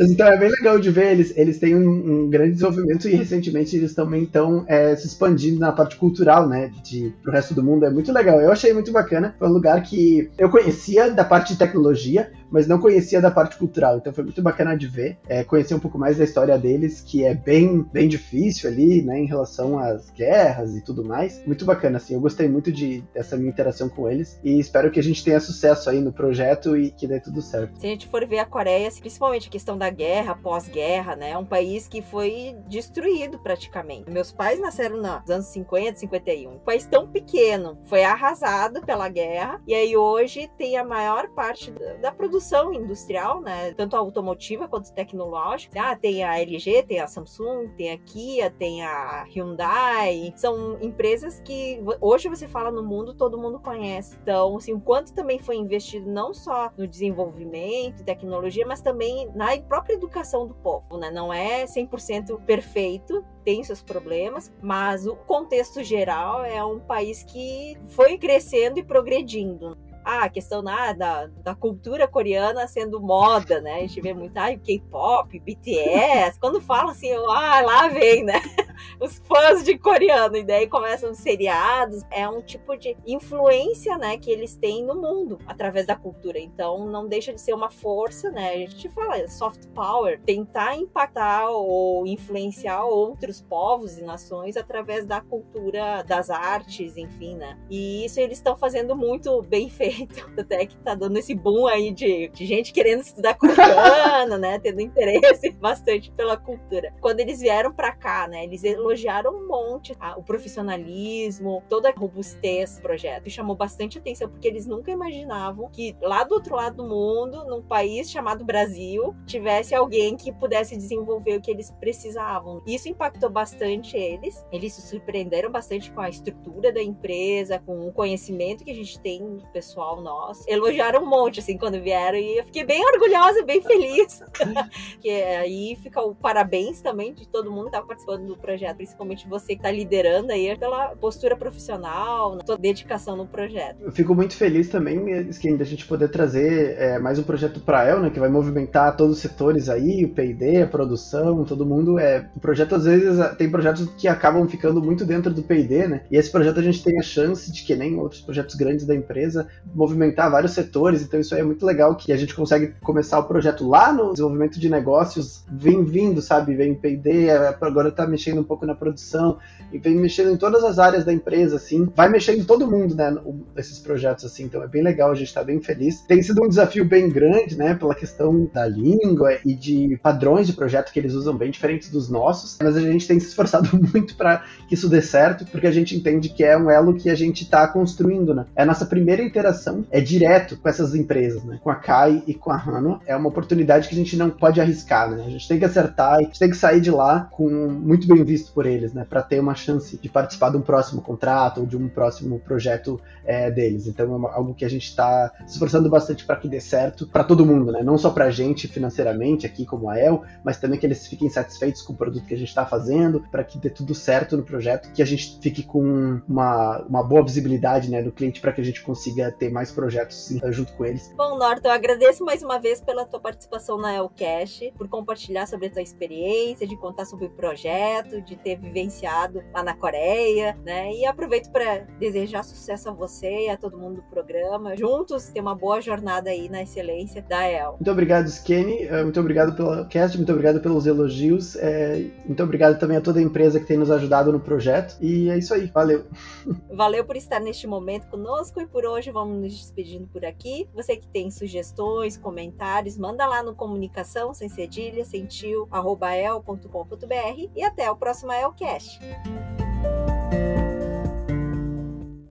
Então 0.00 0.26
é 0.26 0.36
bem 0.36 0.50
legal 0.50 0.78
de 0.78 0.90
ver, 0.90 1.12
eles, 1.12 1.36
eles 1.36 1.58
têm 1.58 1.76
um, 1.76 2.24
um 2.24 2.30
grande 2.30 2.52
desenvolvimento 2.52 3.08
e 3.08 3.14
recentemente 3.14 3.76
eles 3.76 3.94
também 3.94 4.24
estão 4.24 4.64
é, 4.66 4.96
se 4.96 5.06
expandindo 5.06 5.60
na 5.60 5.70
parte 5.70 5.96
cultural, 5.96 6.48
né, 6.48 6.72
de, 6.82 7.14
pro 7.22 7.32
resto 7.32 7.54
do 7.54 7.62
mundo, 7.62 7.84
é 7.84 7.90
muito 7.90 8.12
legal. 8.12 8.40
Eu 8.40 8.50
achei 8.50 8.72
muito 8.72 8.90
bacana, 8.90 9.34
foi 9.38 9.48
um 9.48 9.52
lugar 9.52 9.80
que 9.82 10.28
eu 10.36 10.50
conhecia 10.50 11.10
da 11.10 11.24
parte 11.24 11.52
de 11.52 11.58
tecnologia, 11.58 12.32
mas 12.54 12.68
não 12.68 12.78
conhecia 12.78 13.20
da 13.20 13.32
parte 13.32 13.56
cultural. 13.56 13.96
Então 13.96 14.12
foi 14.12 14.22
muito 14.22 14.40
bacana 14.40 14.76
de 14.76 14.86
ver, 14.86 15.18
é, 15.26 15.42
conhecer 15.42 15.74
um 15.74 15.80
pouco 15.80 15.98
mais 15.98 16.18
da 16.18 16.22
história 16.22 16.56
deles, 16.56 17.00
que 17.00 17.24
é 17.24 17.34
bem, 17.34 17.82
bem 17.92 18.06
difícil 18.06 18.70
ali, 18.70 19.02
né, 19.02 19.18
em 19.18 19.26
relação 19.26 19.76
às 19.76 20.08
guerras 20.10 20.76
e 20.76 20.80
tudo 20.80 21.04
mais. 21.04 21.44
Muito 21.44 21.64
bacana, 21.64 21.96
assim. 21.96 22.14
Eu 22.14 22.20
gostei 22.20 22.48
muito 22.48 22.70
de, 22.70 23.02
dessa 23.12 23.36
minha 23.36 23.50
interação 23.50 23.88
com 23.88 24.08
eles 24.08 24.38
e 24.44 24.60
espero 24.60 24.88
que 24.92 25.00
a 25.00 25.02
gente 25.02 25.24
tenha 25.24 25.40
sucesso 25.40 25.90
aí 25.90 26.00
no 26.00 26.12
projeto 26.12 26.76
e 26.76 26.92
que 26.92 27.08
dê 27.08 27.18
tudo 27.18 27.42
certo. 27.42 27.76
Se 27.80 27.86
a 27.86 27.90
gente 27.90 28.06
for 28.06 28.24
ver 28.24 28.38
a 28.38 28.46
Coreia, 28.46 28.88
principalmente 29.00 29.48
a 29.48 29.50
questão 29.50 29.76
da 29.76 29.90
guerra, 29.90 30.36
pós-guerra, 30.36 31.16
né, 31.16 31.30
é 31.30 31.38
um 31.38 31.44
país 31.44 31.88
que 31.88 32.00
foi 32.02 32.56
destruído 32.68 33.36
praticamente. 33.40 34.08
Meus 34.08 34.30
pais 34.30 34.60
nasceram 34.60 34.98
nos 34.98 35.28
anos 35.28 35.46
50, 35.46 35.98
51. 35.98 36.52
Um 36.52 36.58
país 36.60 36.86
tão 36.86 37.08
pequeno, 37.08 37.76
foi 37.86 38.04
arrasado 38.04 38.80
pela 38.82 39.08
guerra 39.08 39.60
e 39.66 39.74
aí 39.74 39.96
hoje 39.96 40.48
tem 40.56 40.76
a 40.76 40.84
maior 40.84 41.28
parte 41.30 41.72
da 42.00 42.12
produção 42.12 42.43
industrial, 42.72 43.40
né, 43.40 43.72
tanto 43.74 43.96
automotiva 43.96 44.68
quanto 44.68 44.92
tecnológica. 44.92 45.80
Ah, 45.80 45.96
tem 45.96 46.24
a 46.24 46.38
LG, 46.38 46.84
tem 46.84 47.00
a 47.00 47.06
Samsung, 47.06 47.68
tem 47.76 47.92
a 47.92 47.98
Kia, 47.98 48.50
tem 48.50 48.82
a 48.82 49.24
Hyundai. 49.24 50.32
São 50.36 50.78
empresas 50.80 51.40
que 51.40 51.80
hoje 52.00 52.28
você 52.28 52.46
fala 52.46 52.70
no 52.70 52.82
mundo, 52.82 53.14
todo 53.14 53.38
mundo 53.38 53.58
conhece. 53.58 54.16
Então, 54.22 54.56
assim, 54.56 54.72
o 54.72 54.80
quanto 54.80 55.14
também 55.14 55.38
foi 55.38 55.56
investido 55.56 56.10
não 56.10 56.34
só 56.34 56.70
no 56.76 56.86
desenvolvimento, 56.86 58.04
tecnologia, 58.04 58.66
mas 58.66 58.80
também 58.80 59.30
na 59.34 59.56
própria 59.60 59.94
educação 59.94 60.46
do 60.46 60.54
povo, 60.54 60.98
né? 60.98 61.10
Não 61.10 61.32
é 61.32 61.64
100% 61.64 62.40
perfeito, 62.44 63.24
tem 63.44 63.62
seus 63.62 63.82
problemas, 63.82 64.52
mas 64.62 65.06
o 65.06 65.14
contexto 65.16 65.82
geral 65.82 66.44
é 66.44 66.64
um 66.64 66.80
país 66.80 67.22
que 67.22 67.76
foi 67.88 68.16
crescendo 68.18 68.78
e 68.78 68.82
progredindo 68.82 69.76
ah, 70.04 70.24
a 70.24 70.28
questão 70.28 70.62
ah, 70.68 70.92
da, 70.92 71.26
da 71.42 71.54
cultura 71.54 72.06
coreana 72.06 72.68
sendo 72.68 73.00
moda, 73.00 73.60
né? 73.60 73.76
A 73.76 73.80
gente 73.80 74.00
vê 74.00 74.12
muito, 74.12 74.36
ah, 74.36 74.54
K-pop, 74.56 75.40
BTS. 75.40 76.38
Quando 76.38 76.60
fala 76.60 76.92
assim, 76.92 77.08
eu, 77.08 77.30
ah, 77.30 77.60
lá 77.62 77.88
vem, 77.88 78.22
né? 78.22 78.40
Os 79.00 79.18
fãs 79.20 79.64
de 79.64 79.78
coreano, 79.78 80.36
e 80.36 80.44
daí 80.44 80.66
começam 80.66 81.10
os 81.10 81.18
seriados. 81.18 82.02
É 82.10 82.28
um 82.28 82.42
tipo 82.42 82.76
de 82.76 82.96
influência, 83.06 83.96
né, 83.96 84.18
que 84.18 84.30
eles 84.30 84.56
têm 84.56 84.84
no 84.84 84.94
mundo 84.96 85.38
através 85.46 85.86
da 85.86 85.94
cultura. 85.94 86.38
Então, 86.38 86.86
não 86.86 87.06
deixa 87.06 87.32
de 87.32 87.40
ser 87.40 87.54
uma 87.54 87.70
força, 87.70 88.30
né? 88.30 88.50
A 88.50 88.58
gente 88.58 88.88
fala 88.88 89.26
soft 89.28 89.66
power, 89.68 90.20
tentar 90.20 90.76
impactar 90.76 91.48
ou 91.50 92.06
influenciar 92.06 92.84
outros 92.84 93.40
povos 93.40 93.96
e 93.96 94.02
nações 94.02 94.56
através 94.56 95.06
da 95.06 95.20
cultura, 95.20 96.02
das 96.02 96.28
artes, 96.30 96.96
enfim, 96.96 97.36
né? 97.36 97.58
E 97.70 98.04
isso 98.04 98.18
eles 98.20 98.38
estão 98.38 98.56
fazendo 98.56 98.96
muito 98.96 99.40
bem 99.42 99.68
feito 99.70 99.93
jeito. 99.94 100.30
Até 100.38 100.66
que 100.66 100.76
tá 100.78 100.94
dando 100.94 101.16
esse 101.18 101.34
boom 101.34 101.66
aí 101.66 101.92
de, 101.92 102.28
de 102.28 102.46
gente 102.46 102.72
querendo 102.72 103.00
estudar 103.00 103.34
coreano, 103.34 104.36
né? 104.38 104.58
Tendo 104.58 104.80
interesse 104.80 105.50
bastante 105.60 106.10
pela 106.12 106.36
cultura. 106.36 106.92
Quando 107.00 107.20
eles 107.20 107.40
vieram 107.40 107.72
para 107.72 107.92
cá, 107.92 108.26
né? 108.28 108.44
Eles 108.44 108.64
elogiaram 108.64 109.32
um 109.32 109.48
monte 109.48 109.94
o 110.16 110.22
profissionalismo, 110.22 111.62
toda 111.68 111.88
a 111.88 111.92
robustez 111.92 112.76
do 112.76 112.82
projeto. 112.82 113.26
E 113.26 113.30
chamou 113.30 113.56
bastante 113.56 113.98
atenção, 113.98 114.28
porque 114.28 114.48
eles 114.48 114.66
nunca 114.66 114.90
imaginavam 114.90 115.68
que 115.70 115.96
lá 116.02 116.24
do 116.24 116.34
outro 116.34 116.56
lado 116.56 116.76
do 116.76 116.88
mundo, 116.88 117.44
num 117.46 117.62
país 117.62 118.10
chamado 118.10 118.44
Brasil, 118.44 119.14
tivesse 119.26 119.74
alguém 119.74 120.16
que 120.16 120.32
pudesse 120.32 120.76
desenvolver 120.76 121.36
o 121.36 121.40
que 121.40 121.50
eles 121.50 121.70
precisavam. 121.70 122.62
Isso 122.66 122.88
impactou 122.88 123.30
bastante 123.30 123.96
eles. 123.96 124.44
Eles 124.50 124.72
se 124.72 124.82
surpreenderam 124.82 125.50
bastante 125.50 125.90
com 125.92 126.00
a 126.00 126.08
estrutura 126.08 126.72
da 126.72 126.82
empresa, 126.82 127.58
com 127.64 127.86
o 127.86 127.92
conhecimento 127.92 128.64
que 128.64 128.70
a 128.70 128.74
gente 128.74 128.98
tem 129.00 129.22
pessoal 129.52 129.83
pessoal 129.84 130.00
nosso 130.00 130.44
elogiaram 130.48 131.02
um 131.02 131.06
monte, 131.06 131.40
assim, 131.40 131.58
quando 131.58 131.80
vieram, 131.80 132.16
e 132.16 132.38
eu 132.38 132.44
fiquei 132.44 132.64
bem 132.64 132.82
orgulhosa, 132.84 133.44
bem 133.44 133.60
feliz. 133.60 134.22
que 135.00 135.10
aí 135.10 135.76
fica 135.82 136.00
o 136.00 136.14
parabéns 136.14 136.80
também 136.80 137.12
de 137.12 137.28
todo 137.28 137.50
mundo 137.50 137.66
que 137.66 137.72
tá 137.72 137.82
participando 137.82 138.26
do 138.26 138.36
projeto, 138.36 138.76
principalmente 138.76 139.28
você 139.28 139.54
que 139.54 139.62
tá 139.62 139.70
liderando 139.70 140.32
aí, 140.32 140.56
pela 140.56 140.88
postura 140.96 141.36
profissional, 141.36 142.38
sua 142.44 142.56
dedicação 142.56 143.16
no 143.16 143.26
projeto. 143.26 143.82
Eu 143.82 143.92
fico 143.92 144.14
muito 144.14 144.34
feliz 144.34 144.68
também, 144.68 145.28
Skin, 145.30 145.56
da 145.56 145.64
gente 145.64 145.86
poder 145.86 146.08
trazer 146.08 146.76
é, 146.78 146.98
mais 146.98 147.18
um 147.18 147.22
projeto 147.22 147.60
para 147.60 147.88
El, 147.88 148.00
né, 148.00 148.10
que 148.10 148.20
vai 148.20 148.28
movimentar 148.28 148.96
todos 148.96 149.16
os 149.16 149.22
setores 149.22 149.68
aí, 149.68 150.04
o 150.04 150.08
P&D, 150.08 150.62
a 150.62 150.66
produção, 150.66 151.44
todo 151.44 151.66
mundo. 151.66 151.98
É, 151.98 152.28
o 152.34 152.40
projeto, 152.40 152.74
às 152.74 152.84
vezes, 152.84 153.18
tem 153.36 153.50
projetos 153.50 153.88
que 153.98 154.08
acabam 154.08 154.46
ficando 154.48 154.82
muito 154.82 155.04
dentro 155.04 155.32
do 155.32 155.42
P&D, 155.42 155.88
né, 155.88 156.04
e 156.10 156.16
esse 156.16 156.30
projeto 156.30 156.60
a 156.60 156.62
gente 156.62 156.82
tem 156.82 156.98
a 156.98 157.02
chance 157.02 157.52
de 157.52 157.62
que 157.62 157.74
nem 157.74 157.96
outros 157.96 158.20
projetos 158.20 158.54
grandes 158.54 158.86
da 158.86 158.94
empresa, 158.94 159.46
movimentar 159.74 160.30
vários 160.30 160.52
setores, 160.52 161.02
então 161.02 161.18
isso 161.18 161.34
aí 161.34 161.40
é 161.40 161.44
muito 161.44 161.64
legal 161.64 161.94
que 161.96 162.12
a 162.12 162.16
gente 162.16 162.34
consegue 162.34 162.74
começar 162.82 163.18
o 163.18 163.24
projeto 163.24 163.68
lá 163.68 163.92
no 163.92 164.12
desenvolvimento 164.12 164.58
de 164.58 164.68
negócios, 164.68 165.44
vem 165.50 165.84
vindo, 165.84 166.22
sabe, 166.22 166.54
vem 166.54 166.74
P&D, 166.74 167.30
agora 167.60 167.90
tá 167.90 168.06
mexendo 168.06 168.40
um 168.40 168.44
pouco 168.44 168.64
na 168.64 168.74
produção, 168.74 169.38
e 169.72 169.78
vem 169.78 169.96
mexendo 169.96 170.30
em 170.30 170.36
todas 170.36 170.62
as 170.62 170.78
áreas 170.78 171.04
da 171.04 171.12
empresa, 171.12 171.56
assim, 171.56 171.88
vai 171.94 172.08
mexendo 172.08 172.38
em 172.38 172.44
todo 172.44 172.70
mundo, 172.70 172.94
né, 172.94 173.16
nesses 173.54 173.78
projetos, 173.78 174.24
assim, 174.24 174.44
então 174.44 174.62
é 174.62 174.68
bem 174.68 174.82
legal, 174.82 175.10
a 175.10 175.14
gente 175.14 175.34
tá 175.34 175.42
bem 175.42 175.60
feliz. 175.60 176.00
Tem 176.02 176.22
sido 176.22 176.44
um 176.44 176.48
desafio 176.48 176.84
bem 176.84 177.08
grande, 177.08 177.56
né, 177.56 177.74
pela 177.74 177.94
questão 177.94 178.48
da 178.52 178.66
língua 178.66 179.38
e 179.44 179.54
de 179.54 179.98
padrões 180.02 180.46
de 180.46 180.52
projeto 180.52 180.92
que 180.92 180.98
eles 180.98 181.14
usam 181.14 181.36
bem 181.36 181.50
diferentes 181.50 181.90
dos 181.90 182.08
nossos, 182.08 182.56
mas 182.62 182.76
a 182.76 182.80
gente 182.80 183.08
tem 183.08 183.18
se 183.18 183.28
esforçado 183.28 183.68
muito 183.92 184.16
para 184.16 184.44
que 184.68 184.74
isso 184.74 184.88
dê 184.88 185.02
certo, 185.02 185.44
porque 185.46 185.66
a 185.66 185.72
gente 185.72 185.96
entende 185.96 186.28
que 186.28 186.44
é 186.44 186.56
um 186.56 186.70
elo 186.70 186.94
que 186.94 187.10
a 187.10 187.14
gente 187.14 187.48
tá 187.48 187.66
construindo, 187.66 188.34
né. 188.34 188.46
É 188.54 188.62
a 188.62 188.66
nossa 188.66 188.86
primeira 188.86 189.22
interação 189.22 189.63
é 189.90 190.00
direto 190.00 190.56
com 190.56 190.68
essas 190.68 190.94
empresas, 190.94 191.44
né? 191.44 191.58
Com 191.62 191.70
a 191.70 191.74
Kai 191.74 192.22
e 192.26 192.34
com 192.34 192.50
a 192.50 192.56
Hano. 192.56 193.00
É 193.06 193.16
uma 193.16 193.28
oportunidade 193.28 193.88
que 193.88 193.94
a 193.94 193.98
gente 193.98 194.16
não 194.16 194.30
pode 194.30 194.60
arriscar, 194.60 195.10
né? 195.10 195.24
A 195.26 195.30
gente 195.30 195.48
tem 195.48 195.58
que 195.58 195.64
acertar 195.64 196.20
e 196.20 196.22
a 196.22 196.26
gente 196.26 196.38
tem 196.38 196.50
que 196.50 196.56
sair 196.56 196.80
de 196.80 196.90
lá 196.90 197.28
com 197.30 197.48
muito 197.48 198.06
bem 198.06 198.22
visto 198.24 198.52
por 198.52 198.66
eles, 198.66 198.92
né? 198.92 199.06
Para 199.08 199.22
ter 199.22 199.40
uma 199.40 199.54
chance 199.54 199.98
de 200.00 200.08
participar 200.08 200.50
de 200.50 200.56
um 200.56 200.62
próximo 200.62 201.00
contrato 201.00 201.60
ou 201.60 201.66
de 201.66 201.76
um 201.76 201.88
próximo 201.88 202.38
projeto 202.40 203.00
é, 203.24 203.50
deles. 203.50 203.86
Então 203.86 204.26
é 204.26 204.34
algo 204.34 204.54
que 204.54 204.64
a 204.64 204.70
gente 204.70 204.84
está 204.84 205.32
se 205.46 205.54
esforçando 205.54 205.88
bastante 205.88 206.24
para 206.24 206.36
que 206.36 206.48
dê 206.48 206.60
certo 206.60 207.06
para 207.06 207.24
todo 207.24 207.46
mundo, 207.46 207.72
né? 207.72 207.82
Não 207.82 207.98
só 207.98 208.10
para 208.10 208.26
a 208.26 208.30
gente 208.30 208.68
financeiramente 208.68 209.46
aqui 209.46 209.64
como 209.64 209.88
a 209.88 209.98
El, 209.98 210.22
mas 210.44 210.58
também 210.58 210.78
que 210.78 210.86
eles 210.86 211.06
fiquem 211.06 211.28
satisfeitos 211.28 211.82
com 211.82 211.92
o 211.92 211.96
produto 211.96 212.26
que 212.26 212.34
a 212.34 212.38
gente 212.38 212.48
está 212.48 212.66
fazendo, 212.66 213.24
para 213.30 213.44
que 213.44 213.58
dê 213.58 213.70
tudo 213.70 213.94
certo 213.94 214.36
no 214.36 214.42
projeto, 214.42 214.90
que 214.92 215.02
a 215.02 215.06
gente 215.06 215.38
fique 215.40 215.62
com 215.62 216.20
uma, 216.28 216.78
uma 216.88 217.02
boa 217.02 217.22
visibilidade, 217.24 217.90
né, 217.90 218.00
no 218.00 218.12
cliente 218.12 218.40
para 218.40 218.52
que 218.52 218.60
a 218.60 218.64
gente 218.64 218.82
consiga 218.82 219.30
ter 219.32 219.43
mais 219.50 219.72
projetos 219.72 220.16
sim, 220.16 220.40
junto 220.50 220.72
com 220.74 220.84
eles. 220.84 221.12
Bom, 221.16 221.36
Norton, 221.38 221.68
eu 221.68 221.72
agradeço 221.72 222.24
mais 222.24 222.42
uma 222.42 222.58
vez 222.58 222.80
pela 222.80 223.04
tua 223.04 223.20
participação 223.20 223.78
na 223.78 223.94
Elcash, 223.94 224.72
por 224.76 224.88
compartilhar 224.88 225.46
sobre 225.46 225.66
a 225.66 225.70
tua 225.70 225.82
experiência, 225.82 226.66
de 226.66 226.76
contar 226.76 227.04
sobre 227.04 227.26
o 227.26 227.30
projeto, 227.30 228.20
de 228.22 228.36
ter 228.36 228.56
vivenciado 228.56 229.42
lá 229.52 229.62
na 229.62 229.74
Coreia, 229.74 230.56
né? 230.64 230.92
E 230.92 231.06
aproveito 231.06 231.50
para 231.50 231.86
desejar 231.98 232.42
sucesso 232.42 232.88
a 232.88 232.92
você 232.92 233.46
e 233.46 233.50
a 233.50 233.56
todo 233.56 233.78
mundo 233.78 233.96
do 233.96 234.02
programa. 234.02 234.76
Juntos, 234.76 235.28
ter 235.28 235.40
uma 235.40 235.54
boa 235.54 235.80
jornada 235.80 236.30
aí 236.30 236.48
na 236.48 236.62
excelência 236.62 237.22
da 237.22 237.44
El. 237.46 237.72
Muito 237.72 237.90
obrigado, 237.90 238.26
Skenny. 238.26 238.84
Eh, 238.84 239.02
muito 239.02 239.20
obrigado 239.20 239.54
pelo 239.54 239.86
cast, 239.86 240.16
muito 240.16 240.32
obrigado 240.32 240.60
pelos 240.60 240.86
elogios. 240.86 241.56
É, 241.56 242.04
muito 242.24 242.42
obrigado 242.42 242.78
também 242.78 242.96
a 242.96 243.00
toda 243.00 243.18
a 243.18 243.22
empresa 243.22 243.60
que 243.60 243.66
tem 243.66 243.76
nos 243.76 243.90
ajudado 243.90 244.32
no 244.32 244.40
projeto. 244.40 244.96
E 245.00 245.30
é 245.30 245.38
isso 245.38 245.54
aí. 245.54 245.66
Valeu. 245.66 246.04
Valeu 246.72 247.04
por 247.04 247.16
estar 247.16 247.40
neste 247.40 247.66
momento 247.66 248.06
conosco 248.08 248.60
e 248.60 248.66
por 248.66 248.84
hoje 248.84 249.10
vamos 249.10 249.33
nos 249.34 249.54
despedindo 249.54 250.06
por 250.06 250.24
aqui. 250.24 250.68
Você 250.74 250.96
que 250.96 251.06
tem 251.06 251.30
sugestões, 251.30 252.16
comentários, 252.16 252.96
manda 252.98 253.26
lá 253.26 253.42
no 253.42 253.54
comunicação 253.54 254.32
sem 254.32 254.48
cedilha, 254.48 255.04
sem 255.04 255.26
tio, 255.26 255.68
arroba 255.70 256.14
el.com.br 256.14 257.50
e 257.54 257.62
até 257.62 257.90
o 257.90 257.96
próximo 257.96 258.32
Elcast. 258.32 259.00